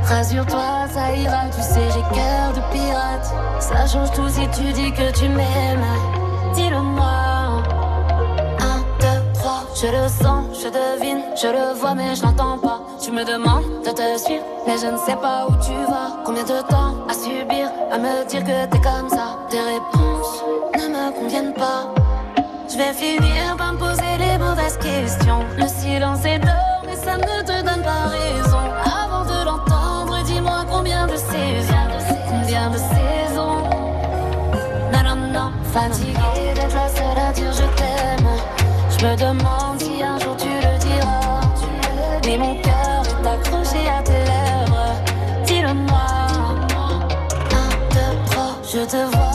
Rassure-toi, 0.05 0.87
ça 0.93 1.11
ira. 1.17 1.47
Tu 1.51 1.63
sais, 1.63 1.89
j'ai 1.89 2.15
cœur 2.15 2.53
de 2.55 2.61
pirate. 2.71 3.33
Ça 3.61 3.87
change 3.87 4.11
tout 4.13 4.29
si 4.29 4.47
tu 4.51 4.73
dis 4.73 4.93
que 4.93 5.11
tu 5.13 5.29
m'aimes. 5.29 5.87
Dis-le-moi. 6.55 7.63
Un, 8.61 8.79
deux, 9.01 9.33
trois. 9.35 9.65
Je 9.75 9.87
le 9.87 10.09
sens, 10.09 10.45
je 10.63 10.69
devine, 10.69 11.23
je 11.41 11.47
le 11.49 11.79
vois, 11.79 11.95
mais 11.95 12.15
je 12.15 12.23
l'entends 12.23 12.59
pas. 12.59 12.81
Tu 13.03 13.11
me 13.11 13.25
demandes 13.25 13.65
de 13.83 13.91
te 13.91 14.19
suivre, 14.23 14.45
mais 14.67 14.77
je 14.77 14.87
ne 14.87 14.99
sais 14.99 15.17
pas 15.17 15.47
où 15.49 15.53
tu 15.65 15.73
vas. 15.91 16.23
Combien 16.27 16.45
de 16.45 16.61
temps 16.69 16.95
à 17.09 17.15
subir, 17.15 17.71
à 17.91 17.97
me 17.97 18.29
dire 18.29 18.45
que 18.45 18.67
t'es 18.67 18.81
comme 18.81 19.09
ça? 19.09 19.39
Tes 19.49 19.61
réponses 19.61 20.45
ne 20.75 20.89
me 20.89 21.19
conviennent 21.19 21.55
pas. 21.55 21.89
Je 22.71 22.77
vais 22.77 22.93
finir 22.93 23.57
par 23.57 23.73
me 23.73 23.79
poser 23.79 24.19
les 24.19 24.37
mauvaises 24.37 24.77
questions. 24.77 25.45
Le 25.57 25.67
silence 25.67 26.25
est 26.27 26.39
mais 26.39 26.66
ne 27.17 27.43
te 27.43 27.63
donne 27.65 27.83
pas 27.83 28.09
raison. 28.09 28.65
Avant 28.85 29.25
de 29.25 29.45
l'entendre, 29.45 30.23
dis-moi 30.25 30.65
combien 30.71 31.07
de 31.07 31.17
saisons, 31.17 31.89
combien 32.29 32.71
de 32.71 32.79
saisons. 32.79 33.63
Non, 34.93 35.17
non, 35.33 35.53
fatiguée 35.73 36.55
d'être 36.55 36.75
la 36.75 36.89
seule 36.89 37.19
à 37.29 37.33
dire 37.33 37.53
je 37.53 37.67
t'aime. 37.77 38.29
Je 38.99 39.07
me 39.07 39.17
demande 39.17 39.79
si 39.79 40.03
un 40.03 40.19
jour 40.19 40.37
tu 40.37 40.49
le 40.49 40.79
diras. 40.79 41.41
Mais 42.25 42.39
mon 42.39 42.55
cœur 42.61 43.03
est 43.75 43.89
à 43.89 44.03
tes 44.03 44.13
lèvres. 44.13 44.93
Dis-le-moi. 45.47 46.07
Un, 47.53 47.95
deux, 47.95 48.17
trois. 48.27 48.57
Je 48.63 48.85
te 48.85 48.97
vois 48.97 49.26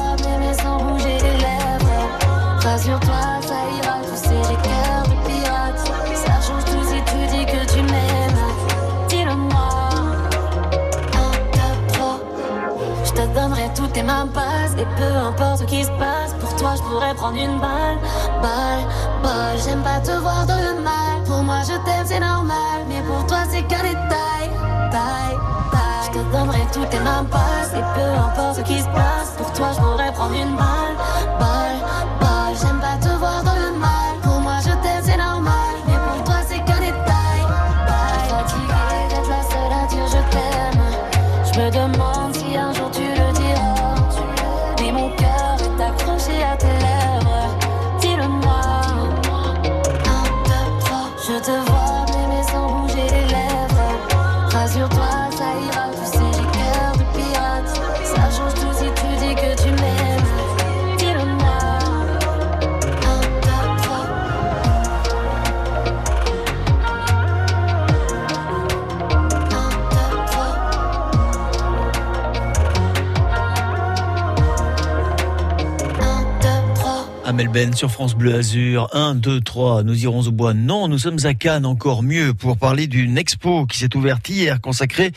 tes 13.93 14.03
mains 14.03 14.27
passes 14.27 14.73
Et 14.77 14.85
peu 14.97 15.15
importe 15.27 15.59
ce 15.59 15.63
qui 15.65 15.83
se 15.83 15.91
passe 15.91 16.33
Pour 16.39 16.55
toi 16.55 16.73
je 16.75 16.81
pourrais 16.81 17.13
prendre 17.13 17.37
une 17.37 17.59
balle. 17.59 17.97
Balle, 18.41 18.85
balle 19.23 19.57
J'aime 19.63 19.81
pas 19.83 19.99
te 19.99 20.11
voir 20.11 20.45
dans 20.45 20.57
le 20.57 20.81
mal. 20.81 21.23
Pour 21.25 21.43
moi 21.43 21.61
je 21.63 21.75
t'aime 21.85 22.05
c'est 22.05 22.19
normal. 22.19 22.85
Mais 22.87 23.01
pour 23.01 23.25
toi 23.27 23.39
c'est 23.49 23.63
qu'un 23.63 23.83
détail. 23.83 24.49
Taille, 24.91 25.37
taille. 25.71 26.05
Je 26.05 26.19
te 26.19 26.31
donnerai 26.31 26.61
toutes 26.73 26.89
tes 26.89 26.99
mains 26.99 27.25
passes 27.25 27.73
Et 27.75 27.83
peu 27.95 28.09
importe 28.19 28.57
ce 28.57 28.61
qui 28.61 28.79
se 28.79 28.87
passe 28.87 29.33
Pour 29.37 29.51
toi 29.53 29.69
je 29.75 29.79
pourrais 29.79 30.11
prendre 30.11 30.35
une 30.35 30.55
balle. 30.55 30.95
Balle, 31.39 31.79
Sur 77.75 77.91
France 77.91 78.15
Bleu 78.15 78.33
Azur. 78.33 78.89
1, 78.91 79.13
2, 79.13 79.39
3. 79.39 79.83
Nous 79.83 80.03
irons 80.03 80.21
au 80.21 80.31
bois. 80.31 80.55
Non, 80.55 80.87
nous 80.87 80.97
sommes 80.97 81.19
à 81.25 81.35
Cannes, 81.35 81.67
encore 81.67 82.01
mieux, 82.01 82.33
pour 82.33 82.57
parler 82.57 82.87
d'une 82.87 83.19
expo 83.19 83.67
qui 83.67 83.77
s'est 83.77 83.95
ouverte 83.95 84.27
hier, 84.29 84.59
consacrée 84.61 85.11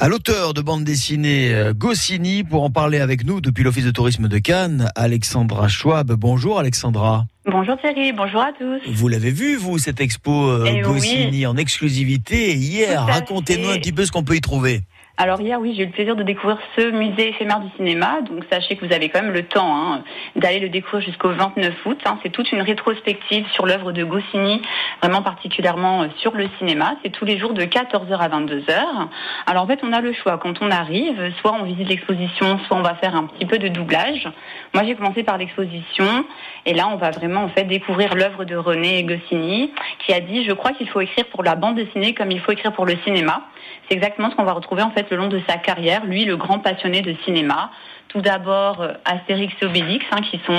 à 0.00 0.08
l'auteur 0.08 0.54
de 0.54 0.62
bande 0.62 0.84
dessinée 0.84 1.52
euh, 1.52 1.74
Goscinny. 1.74 2.42
Pour 2.42 2.62
en 2.62 2.70
parler 2.70 3.00
avec 3.00 3.26
nous, 3.26 3.42
depuis 3.42 3.64
l'Office 3.64 3.84
de 3.84 3.90
tourisme 3.90 4.28
de 4.28 4.38
Cannes, 4.38 4.90
Alexandra 4.96 5.68
Schwab. 5.68 6.10
Bonjour 6.12 6.58
Alexandra. 6.58 7.26
Bonjour 7.44 7.76
Thierry, 7.78 8.12
bonjour 8.12 8.40
à 8.40 8.52
tous. 8.58 8.80
Vous 8.90 9.08
l'avez 9.08 9.30
vu, 9.30 9.56
vous, 9.56 9.76
cette 9.76 10.00
expo 10.00 10.48
euh, 10.48 10.64
Eh 10.66 10.76
oui. 10.76 10.80
Goscinny 10.80 11.44
en 11.44 11.56
exclusivité 11.58 12.54
hier. 12.54 13.04
Racontez-nous 13.04 13.68
un 13.68 13.76
petit 13.76 13.92
peu 13.92 14.06
ce 14.06 14.12
qu'on 14.12 14.24
peut 14.24 14.36
y 14.36 14.40
trouver. 14.40 14.80
Alors 15.16 15.40
hier, 15.40 15.60
oui, 15.60 15.74
j'ai 15.76 15.84
eu 15.84 15.86
le 15.86 15.92
plaisir 15.92 16.16
de 16.16 16.24
découvrir 16.24 16.58
ce 16.76 16.90
musée 16.90 17.28
éphémère 17.28 17.60
du 17.60 17.68
cinéma. 17.76 18.20
Donc 18.22 18.42
sachez 18.50 18.74
que 18.74 18.84
vous 18.84 18.92
avez 18.92 19.10
quand 19.10 19.22
même 19.22 19.32
le 19.32 19.44
temps 19.44 19.76
hein, 19.76 20.02
d'aller 20.34 20.58
le 20.58 20.68
découvrir 20.68 21.06
jusqu'au 21.06 21.30
29 21.30 21.72
août. 21.86 22.00
hein. 22.04 22.18
C'est 22.24 22.30
toute 22.30 22.50
une 22.50 22.60
rétrospective 22.60 23.46
sur 23.52 23.64
l'œuvre 23.64 23.92
de 23.92 24.02
Goscinny, 24.02 24.60
vraiment 25.00 25.22
particulièrement 25.22 26.02
euh, 26.02 26.06
sur 26.16 26.34
le 26.34 26.48
cinéma. 26.58 26.96
C'est 27.04 27.10
tous 27.10 27.24
les 27.24 27.38
jours 27.38 27.54
de 27.54 27.62
14h 27.62 28.18
à 28.18 28.28
22h. 28.28 28.74
Alors 29.46 29.62
en 29.62 29.66
fait, 29.68 29.78
on 29.84 29.92
a 29.92 30.00
le 30.00 30.12
choix. 30.12 30.36
Quand 30.36 30.60
on 30.60 30.72
arrive, 30.72 31.32
soit 31.40 31.52
on 31.52 31.62
visite 31.62 31.88
l'exposition, 31.88 32.58
soit 32.66 32.76
on 32.76 32.82
va 32.82 32.96
faire 32.96 33.14
un 33.14 33.26
petit 33.26 33.46
peu 33.46 33.58
de 33.58 33.68
doublage. 33.68 34.28
Moi, 34.74 34.82
j'ai 34.84 34.96
commencé 34.96 35.22
par 35.22 35.38
l'exposition. 35.38 36.24
Et 36.66 36.74
là, 36.74 36.88
on 36.88 36.96
va 36.96 37.12
vraiment 37.12 37.44
en 37.44 37.48
fait 37.50 37.64
découvrir 37.64 38.16
l'œuvre 38.16 38.44
de 38.44 38.56
René 38.56 39.04
Goscinny, 39.04 39.72
qui 40.04 40.12
a 40.12 40.18
dit, 40.18 40.44
je 40.44 40.52
crois 40.52 40.72
qu'il 40.72 40.88
faut 40.88 41.00
écrire 41.00 41.26
pour 41.26 41.44
la 41.44 41.54
bande 41.54 41.76
dessinée 41.76 42.14
comme 42.14 42.32
il 42.32 42.40
faut 42.40 42.50
écrire 42.50 42.72
pour 42.72 42.84
le 42.84 42.96
cinéma. 43.04 43.42
C'est 43.88 43.94
exactement 43.94 44.30
ce 44.30 44.34
qu'on 44.36 44.44
va 44.44 44.52
retrouver 44.52 44.82
en 44.82 44.90
fait 44.90 45.03
le 45.10 45.16
long 45.16 45.28
de 45.28 45.40
sa 45.48 45.56
carrière. 45.56 46.04
Lui, 46.04 46.24
le 46.24 46.36
grand 46.36 46.58
passionné 46.58 47.02
de 47.02 47.14
cinéma. 47.24 47.70
Tout 48.08 48.20
d'abord 48.20 48.80
euh, 48.80 48.92
Astérix 49.04 49.52
et 49.60 49.64
Obélix, 49.66 50.04
hein, 50.12 50.20
qui 50.30 50.40
sont 50.46 50.52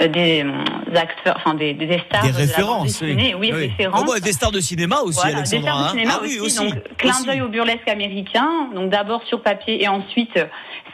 euh, 0.00 0.06
des 0.06 0.44
euh, 0.44 0.94
acteurs, 0.94 1.34
enfin 1.36 1.54
des, 1.54 1.74
des 1.74 1.98
stars 1.98 2.22
Des 2.22 2.28
de 2.28 2.34
la 2.34 2.38
références. 2.38 3.00
Oui, 3.02 3.34
oui. 3.36 3.50
références. 3.50 4.04
Oh, 4.04 4.12
bah, 4.12 4.20
des 4.20 4.32
stars 4.32 4.52
de 4.52 4.60
cinéma 4.60 5.00
aussi, 5.00 5.18
Voilà, 5.20 5.40
des 5.40 5.46
stars 5.46 5.60
de 5.62 5.68
hein. 5.68 5.88
cinéma 5.88 6.12
ah 6.14 6.20
oui, 6.22 6.38
aussi, 6.38 6.58
donc 6.58 6.74
clin 6.96 7.20
d'œil 7.26 7.40
au 7.40 7.48
burlesque 7.48 7.88
américain. 7.88 8.68
Donc 8.72 8.90
d'abord 8.90 9.24
sur 9.24 9.42
papier 9.42 9.82
et 9.82 9.88
ensuite 9.88 10.38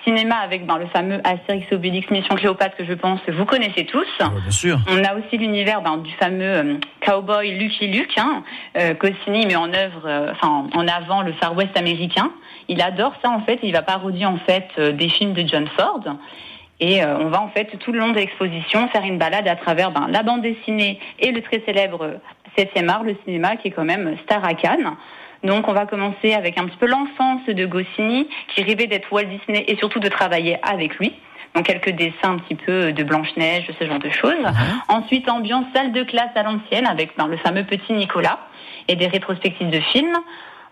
cinéma 0.04 0.36
avec 0.36 0.66
ben, 0.66 0.78
le 0.78 0.86
fameux 0.88 1.20
Astérix 1.24 1.66
et 1.70 1.74
Obélix 1.74 2.10
Mission 2.10 2.34
Cléopâtre 2.34 2.76
que 2.76 2.84
je 2.84 2.92
pense 2.92 3.20
vous 3.28 3.44
connaissez 3.44 3.84
tous. 3.86 4.06
Bien 4.18 4.50
sûr. 4.50 4.78
On 4.88 5.02
a 5.04 5.14
aussi 5.14 5.38
l'univers 5.38 5.82
ben, 5.82 5.98
du 5.98 6.12
fameux 6.14 6.42
euh, 6.42 6.74
cowboy 7.04 7.58
Lucky 7.58 7.88
Luke, 7.88 8.16
hein, 8.16 8.42
euh, 8.76 8.94
Goscinny 8.94 9.46
met 9.46 9.56
en 9.56 9.72
œuvre, 9.72 10.02
euh, 10.06 10.32
enfin 10.32 10.66
en 10.74 10.88
avant 10.88 11.22
le 11.22 11.32
Far 11.34 11.56
West 11.56 11.76
américain. 11.76 12.30
Il 12.68 12.80
adore 12.82 13.14
ça 13.22 13.30
en 13.30 13.40
fait. 13.40 13.58
Il 13.62 13.72
va 13.72 13.82
parodier 13.82 14.26
en 14.26 14.38
fait 14.38 14.68
euh, 14.78 14.92
des 14.92 15.08
films 15.08 15.32
de 15.32 15.46
John 15.46 15.66
Ford. 15.76 16.02
Et 16.80 17.02
euh, 17.02 17.18
on 17.18 17.28
va 17.28 17.40
en 17.40 17.48
fait 17.48 17.76
tout 17.78 17.92
le 17.92 18.00
long 18.00 18.10
de 18.10 18.16
l'exposition 18.16 18.88
faire 18.88 19.04
une 19.04 19.18
balade 19.18 19.46
à 19.46 19.56
travers 19.56 19.90
ben, 19.92 20.08
la 20.10 20.22
bande 20.22 20.42
dessinée 20.42 20.98
et 21.20 21.30
le 21.30 21.40
très 21.42 21.62
célèbre 21.64 22.18
7e 22.58 22.88
art, 22.88 23.04
le 23.04 23.16
cinéma 23.24 23.56
qui 23.56 23.68
est 23.68 23.70
quand 23.70 23.84
même 23.84 24.16
star 24.24 24.44
à 24.44 24.54
Cannes. 24.54 24.96
Donc 25.44 25.68
on 25.68 25.72
va 25.72 25.86
commencer 25.86 26.34
avec 26.34 26.58
un 26.58 26.66
petit 26.66 26.76
peu 26.76 26.86
l'enfance 26.86 27.44
de 27.46 27.66
Goscinny 27.66 28.28
qui 28.54 28.62
rêvait 28.62 28.86
d'être 28.86 29.12
Walt 29.12 29.24
Disney 29.24 29.64
et 29.66 29.76
surtout 29.76 30.00
de 30.00 30.08
travailler 30.08 30.58
avec 30.62 30.96
lui. 30.96 31.14
Donc 31.54 31.66
quelques 31.66 31.90
dessins 31.90 32.32
un 32.32 32.38
petit 32.38 32.54
peu 32.54 32.92
de 32.92 33.02
Blanche-Neige, 33.02 33.70
ce 33.78 33.84
genre 33.84 33.98
de 33.98 34.08
choses. 34.08 34.44
Ensuite 34.88 35.28
ambiance 35.28 35.66
salle 35.74 35.92
de 35.92 36.02
classe 36.02 36.30
à 36.34 36.42
l'ancienne 36.42 36.86
avec 36.86 37.16
ben, 37.16 37.26
le 37.26 37.36
fameux 37.36 37.64
petit 37.64 37.92
Nicolas 37.92 38.38
et 38.88 38.96
des 38.96 39.06
rétrospectives 39.06 39.70
de 39.70 39.80
films. 39.80 40.16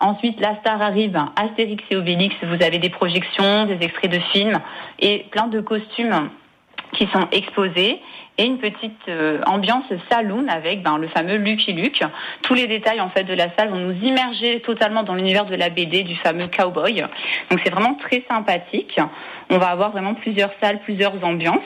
Ensuite, 0.01 0.41
la 0.41 0.57
star 0.61 0.81
arrive, 0.81 1.19
Astérix 1.37 1.85
et 1.91 1.97
Obélix, 1.97 2.35
vous 2.43 2.65
avez 2.65 2.79
des 2.79 2.89
projections, 2.89 3.67
des 3.67 3.79
extraits 3.85 4.11
de 4.11 4.19
films 4.33 4.59
et 4.99 5.27
plein 5.31 5.47
de 5.47 5.61
costumes 5.61 6.31
qui 6.93 7.07
sont 7.13 7.29
exposés 7.33 8.01
et 8.39 8.45
une 8.45 8.59
petite 8.59 9.09
euh, 9.09 9.41
ambiance 9.47 9.85
saloon 10.11 10.47
avec 10.49 10.83
ben, 10.83 10.97
le 10.97 11.09
fameux 11.09 11.37
Lucky 11.37 11.75
Luke. 11.75 12.03
Tous 12.43 12.55
les 12.55 12.67
détails 12.67 13.01
en 13.01 13.11
fait 13.11 13.25
de 13.25 13.35
la 13.35 13.55
salle 13.55 13.69
vont 13.69 13.79
nous 13.79 14.03
immerger 14.03 14.61
totalement 14.61 15.03
dans 15.03 15.15
l'univers 15.15 15.45
de 15.45 15.55
la 15.55 15.69
BD 15.69 16.03
du 16.03 16.17
fameux 16.17 16.49
cowboy. 16.49 17.03
Donc 17.51 17.61
c'est 17.63 17.71
vraiment 17.71 17.95
très 17.95 18.25
sympathique. 18.29 18.99
On 19.51 19.59
va 19.59 19.69
avoir 19.69 19.91
vraiment 19.91 20.15
plusieurs 20.15 20.51
salles, 20.63 20.81
plusieurs 20.81 21.23
ambiances. 21.23 21.59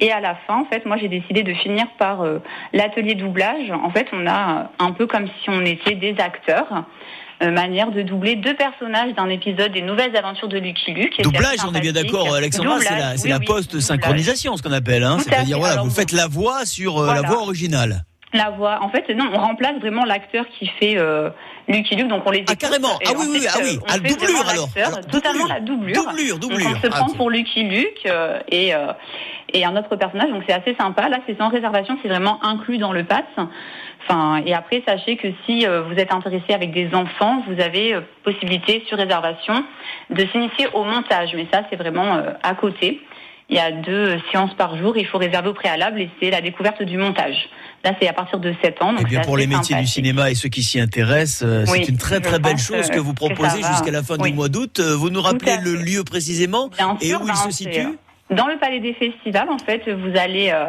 Et 0.00 0.12
à 0.12 0.20
la 0.20 0.34
fin, 0.46 0.60
en 0.60 0.64
fait, 0.66 0.84
moi 0.84 0.98
j'ai 0.98 1.08
décidé 1.08 1.42
de 1.42 1.54
finir 1.54 1.86
par 1.98 2.20
euh, 2.20 2.40
l'atelier 2.74 3.14
doublage. 3.14 3.70
En 3.70 3.90
fait, 3.90 4.06
on 4.12 4.26
a 4.26 4.70
un 4.78 4.92
peu 4.92 5.06
comme 5.06 5.26
si 5.26 5.48
on 5.48 5.64
était 5.64 5.94
des 5.94 6.14
acteurs. 6.20 6.84
Euh, 7.42 7.50
manière 7.50 7.90
de 7.90 8.02
doubler 8.02 8.36
deux 8.36 8.54
personnages 8.54 9.14
d'un 9.14 9.28
épisode 9.28 9.72
des 9.72 9.82
Nouvelles 9.82 10.14
Aventures 10.16 10.48
de 10.48 10.58
Lucky 10.58 10.92
Luke. 10.92 11.18
Et 11.18 11.22
Doublage, 11.22 11.58
on 11.66 11.72
est 11.74 11.80
bien 11.80 11.92
d'accord, 11.92 12.34
Alexandra, 12.34 12.78
c'est 12.80 12.98
la, 12.98 13.14
oui, 13.14 13.30
la 13.30 13.40
post-synchronisation, 13.40 14.56
ce 14.56 14.62
qu'on 14.62 14.72
appelle. 14.72 15.04
Hein. 15.04 15.18
C'est-à-dire, 15.20 15.58
voilà, 15.58 15.82
vous 15.82 15.90
faites 15.90 16.12
la 16.12 16.26
voix 16.26 16.66
sur 16.66 16.98
euh, 16.98 17.14
la 17.14 17.22
voix 17.22 17.42
originale. 17.42 18.04
La 18.32 18.50
voix. 18.50 18.78
En 18.82 18.90
fait, 18.90 19.08
non, 19.14 19.28
on 19.34 19.38
remplace 19.38 19.76
vraiment 19.80 20.04
l'acteur 20.04 20.44
qui 20.56 20.66
fait 20.66 20.96
euh, 20.96 21.30
Lucky 21.66 21.96
Luke, 21.96 22.06
donc 22.08 22.22
on 22.24 22.30
les 22.30 22.38
écoute. 22.40 22.58
carrément. 22.58 22.98
Et 23.00 23.06
Ah 23.08 23.12
oui, 23.18 23.26
oui, 23.28 23.40
fait, 23.40 23.48
ah 23.52 23.58
oui. 23.60 23.76
euh, 23.76 23.80
on 23.82 23.86
Ah, 23.88 23.92
fait 23.94 24.00
doublure, 24.14 24.48
alors. 24.48 24.68
Alors, 24.76 25.00
totalement 25.06 25.46
la 25.46 25.58
doublure. 25.60 25.94
Doublure, 26.04 26.38
doublure. 26.38 26.58
Donc 26.70 26.76
on 26.76 26.80
se 26.80 26.86
Ah, 26.86 26.90
prend 26.90 27.06
ok. 27.08 27.16
pour 27.16 27.30
Lucky 27.30 27.64
Luke 27.64 28.02
euh, 28.06 28.38
et 28.48 28.72
euh, 28.74 28.92
et 29.52 29.64
un 29.64 29.76
autre 29.76 29.96
personnage, 29.96 30.30
donc 30.30 30.44
c'est 30.46 30.54
assez 30.54 30.76
sympa. 30.78 31.08
Là, 31.08 31.18
c'est 31.26 31.36
sans 31.36 31.48
réservation, 31.48 31.98
c'est 32.02 32.08
vraiment 32.08 32.38
inclus 32.44 32.78
dans 32.78 32.92
le 32.92 33.02
pass. 33.02 33.24
Enfin, 34.04 34.40
et 34.46 34.54
après, 34.54 34.80
sachez 34.86 35.16
que 35.16 35.26
si 35.44 35.66
euh, 35.66 35.82
vous 35.82 35.94
êtes 35.94 36.12
intéressé 36.12 36.52
avec 36.54 36.72
des 36.72 36.94
enfants, 36.94 37.42
vous 37.48 37.60
avez 37.60 37.94
euh, 37.94 38.00
possibilité 38.22 38.84
sur 38.86 38.96
réservation 38.96 39.64
de 40.10 40.24
s'initier 40.26 40.68
au 40.72 40.84
montage. 40.84 41.30
Mais 41.34 41.48
ça, 41.52 41.62
c'est 41.68 41.76
vraiment 41.76 42.14
euh, 42.14 42.30
à 42.44 42.54
côté. 42.54 43.00
Il 43.50 43.56
y 43.56 43.58
a 43.58 43.72
deux 43.72 43.92
euh, 44.10 44.18
séances 44.30 44.54
par 44.54 44.78
jour. 44.78 44.96
Il 44.96 45.06
faut 45.06 45.18
réserver 45.18 45.48
au 45.48 45.54
préalable 45.54 46.00
et 46.00 46.10
c'est 46.20 46.30
la 46.30 46.40
découverte 46.40 46.82
du 46.82 46.96
montage. 46.96 47.36
Là, 47.84 47.92
c'est 48.00 48.06
à 48.08 48.12
partir 48.12 48.38
de 48.38 48.54
7 48.62 48.80
ans. 48.82 48.92
Donc 48.92 49.02
Eh 49.02 49.08
bien, 49.08 49.20
pour 49.22 49.36
les 49.36 49.46
métiers 49.46 49.76
du 49.76 49.86
cinéma 49.86 50.30
et 50.30 50.34
ceux 50.34 50.48
qui 50.48 50.62
s'y 50.62 50.78
intéressent, 50.80 51.42
euh, 51.48 51.64
Oui, 51.68 51.80
c'est 51.82 51.88
une 51.90 51.98
très 51.98 52.20
très 52.20 52.38
belle 52.38 52.58
chose 52.58 52.88
euh, 52.90 52.94
que 52.94 53.00
vous 53.00 53.12
que 53.14 53.20
ça 53.20 53.26
proposez 53.34 53.62
jusqu'à 53.62 53.90
la 53.90 54.02
fin 54.02 54.16
Oui. 54.20 54.30
du 54.30 54.36
mois 54.36 54.48
d'août. 54.48 54.78
Euh, 54.80 54.94
Vous 54.96 55.10
nous 55.10 55.20
rappelez 55.22 55.56
le 55.64 55.74
lieu 55.74 56.04
précisément 56.04 56.68
Bien 56.76 56.96
et 57.00 57.06
sûr, 57.06 57.20
où 57.22 57.26
ben, 57.26 57.32
il 57.34 57.50
se 57.52 57.56
situe? 57.56 57.80
euh, 57.80 58.34
Dans 58.34 58.46
le 58.46 58.58
palais 58.58 58.78
des 58.80 58.94
festivals, 58.94 59.48
en 59.50 59.58
fait, 59.58 59.82
vous 59.88 60.16
allez 60.16 60.50
euh, 60.54 60.66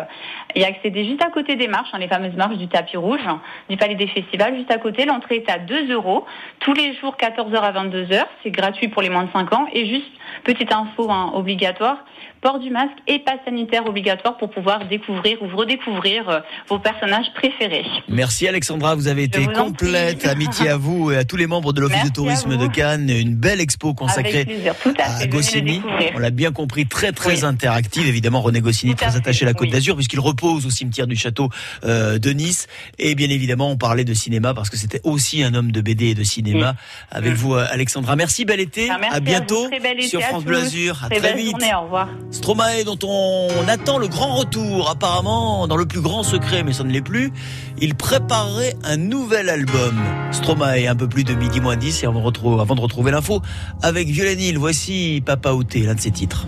y 0.55 0.63
accéder 0.63 1.05
juste 1.05 1.23
à 1.23 1.29
côté 1.29 1.55
des 1.55 1.67
marches, 1.67 1.89
hein, 1.93 1.99
les 1.99 2.07
fameuses 2.07 2.35
marches 2.35 2.57
du 2.57 2.67
tapis 2.67 2.97
rouge 2.97 3.21
du 3.69 3.77
palais 3.77 3.95
des 3.95 4.07
festivals. 4.07 4.55
Juste 4.55 4.71
à 4.71 4.77
côté, 4.77 5.05
l'entrée 5.05 5.37
est 5.37 5.49
à 5.49 5.59
2 5.59 5.91
euros. 5.91 6.25
Tous 6.59 6.73
les 6.73 6.95
jours, 6.95 7.15
14h 7.19 7.55
à 7.55 7.71
22h. 7.71 8.25
C'est 8.43 8.51
gratuit 8.51 8.87
pour 8.87 9.01
les 9.01 9.09
moins 9.09 9.23
de 9.23 9.31
5 9.31 9.53
ans. 9.53 9.67
Et 9.73 9.87
juste, 9.87 10.11
petite 10.43 10.71
info 10.71 11.09
hein, 11.09 11.31
obligatoire, 11.33 12.03
port 12.41 12.59
du 12.59 12.69
masque 12.69 12.97
et 13.07 13.19
passe 13.19 13.39
sanitaire 13.45 13.85
obligatoire 13.85 14.37
pour 14.37 14.49
pouvoir 14.49 14.87
découvrir 14.87 15.41
ou 15.41 15.55
redécouvrir 15.55 16.29
euh, 16.29 16.39
vos 16.67 16.79
personnages 16.79 17.31
préférés. 17.35 17.85
Merci 18.07 18.47
Alexandra, 18.47 18.95
vous 18.95 19.07
avez 19.07 19.23
été 19.23 19.39
vous 19.39 19.51
complète. 19.51 20.25
Amitié 20.27 20.69
à 20.69 20.77
vous 20.77 21.11
et 21.11 21.17
à 21.17 21.23
tous 21.23 21.37
les 21.37 21.47
membres 21.47 21.73
de 21.73 21.81
l'Office 21.81 22.03
de 22.03 22.13
tourisme 22.13 22.57
de 22.57 22.67
Cannes. 22.67 23.09
Une 23.09 23.35
belle 23.35 23.61
expo 23.61 23.93
consacrée 23.93 24.45
plaisir, 24.45 24.73
à 24.99 25.21
à 25.21 25.27
Goscinny. 25.27 25.81
On 26.15 26.19
l'a 26.19 26.31
bien 26.31 26.51
compris, 26.51 26.87
très 26.87 27.11
très 27.11 27.43
interactive. 27.43 28.07
Évidemment, 28.07 28.41
René 28.41 28.61
Goscinny 28.61 28.95
très 28.95 29.15
attaché 29.15 29.45
à 29.45 29.47
la 29.47 29.53
Côte 29.53 29.69
d'Azur 29.69 29.95
puisqu'il 29.95 30.19
repose 30.41 30.65
au 30.65 30.69
cimetière 30.69 31.07
du 31.07 31.15
château 31.15 31.49
euh, 31.83 32.17
de 32.17 32.31
Nice. 32.31 32.67
Et 32.97 33.15
bien 33.15 33.29
évidemment, 33.29 33.69
on 33.69 33.77
parlait 33.77 34.03
de 34.03 34.13
cinéma 34.13 34.53
parce 34.53 34.69
que 34.69 34.77
c'était 34.77 35.01
aussi 35.03 35.43
un 35.43 35.53
homme 35.53 35.71
de 35.71 35.81
BD 35.81 36.07
et 36.07 36.15
de 36.15 36.23
cinéma. 36.23 36.75
Avec 37.11 37.33
vous, 37.33 37.53
euh, 37.55 37.65
Alexandra. 37.69 38.15
Merci, 38.15 38.45
bel 38.45 38.59
été. 38.59 38.89
Ah, 38.89 38.97
merci 38.99 39.15
à 39.15 39.19
bientôt 39.19 39.69
été 39.71 40.07
sur 40.07 40.19
à 40.19 40.23
France. 40.23 40.43
Bleu 40.43 40.57
Azur. 40.57 41.03
À 41.03 41.09
Très 41.09 41.35
vite. 41.35 41.51
journée, 41.51 41.73
au 41.75 41.83
revoir. 41.83 42.09
Stromae 42.31 42.83
dont 42.85 42.99
on 43.03 43.67
attend 43.67 43.97
le 43.97 44.07
grand 44.07 44.35
retour, 44.35 44.89
apparemment 44.89 45.67
dans 45.67 45.77
le 45.77 45.85
plus 45.85 46.01
grand 46.01 46.23
secret, 46.23 46.63
mais 46.63 46.73
ça 46.73 46.83
ne 46.83 46.91
l'est 46.91 47.01
plus. 47.01 47.31
Il 47.79 47.95
préparerait 47.95 48.75
un 48.83 48.97
nouvel 48.97 49.49
album. 49.49 49.99
Stromae, 50.31 50.87
un 50.87 50.95
peu 50.95 51.07
plus 51.07 51.23
de 51.23 51.33
midi 51.33 51.59
moins 51.59 51.75
10, 51.75 52.03
et 52.03 52.05
avant 52.07 52.19
de 52.19 52.25
retrouver, 52.25 52.61
avant 52.61 52.75
de 52.75 52.81
retrouver 52.81 53.11
l'info, 53.11 53.41
avec 53.81 54.07
Violaine 54.07 54.39
Hill, 54.39 54.57
voici 54.57 55.21
Papa 55.25 55.51
Outé, 55.51 55.81
l'un 55.81 55.95
de 55.95 55.99
ses 55.99 56.11
titres. 56.11 56.47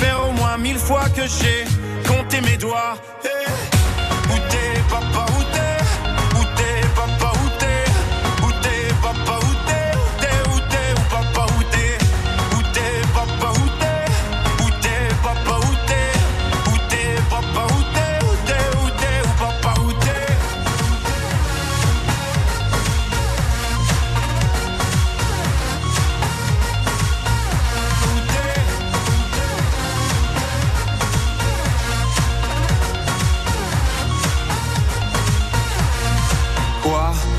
faire 0.00 0.28
au 0.28 0.32
moins 0.32 0.56
mille 0.58 0.78
fois 0.78 1.04
que 1.16 1.22
j'ai 1.22 1.64
compté 2.06 2.40
mes 2.40 2.56
doigts. 2.56 2.96
Eh, 3.24 4.32
Où 4.32 4.36
t'es 4.50 4.80
papa, 4.90 5.26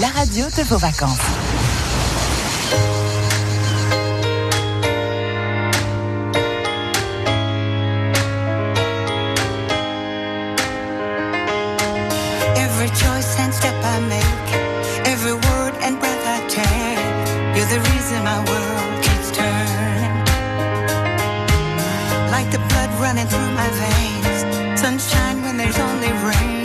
La 0.00 0.12
radio 0.12 0.46
de 0.48 0.62
vos 0.62 0.78
vacances. 0.78 1.18
Every 12.54 12.88
choice 12.90 13.40
and 13.40 13.52
step 13.52 13.74
I 13.82 13.98
make, 14.08 14.48
every 15.04 15.32
word 15.32 15.74
and 15.82 15.98
breath 15.98 16.24
I 16.24 16.46
take, 16.46 17.56
you're 17.56 17.66
the 17.66 17.80
reason 17.90 18.22
my 18.22 18.38
world 18.38 19.02
keeps 19.02 19.32
turning. 19.32 20.14
Like 22.30 22.48
the 22.52 22.60
blood 22.68 22.90
running 23.00 23.26
through 23.26 23.50
my 23.50 23.68
veins, 23.82 24.80
sunshine 24.80 25.42
when 25.42 25.56
there's 25.56 25.76
only 25.76 26.12
rain, 26.22 26.64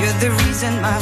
you're 0.00 0.18
the 0.18 0.30
reason 0.42 0.82
my 0.82 0.98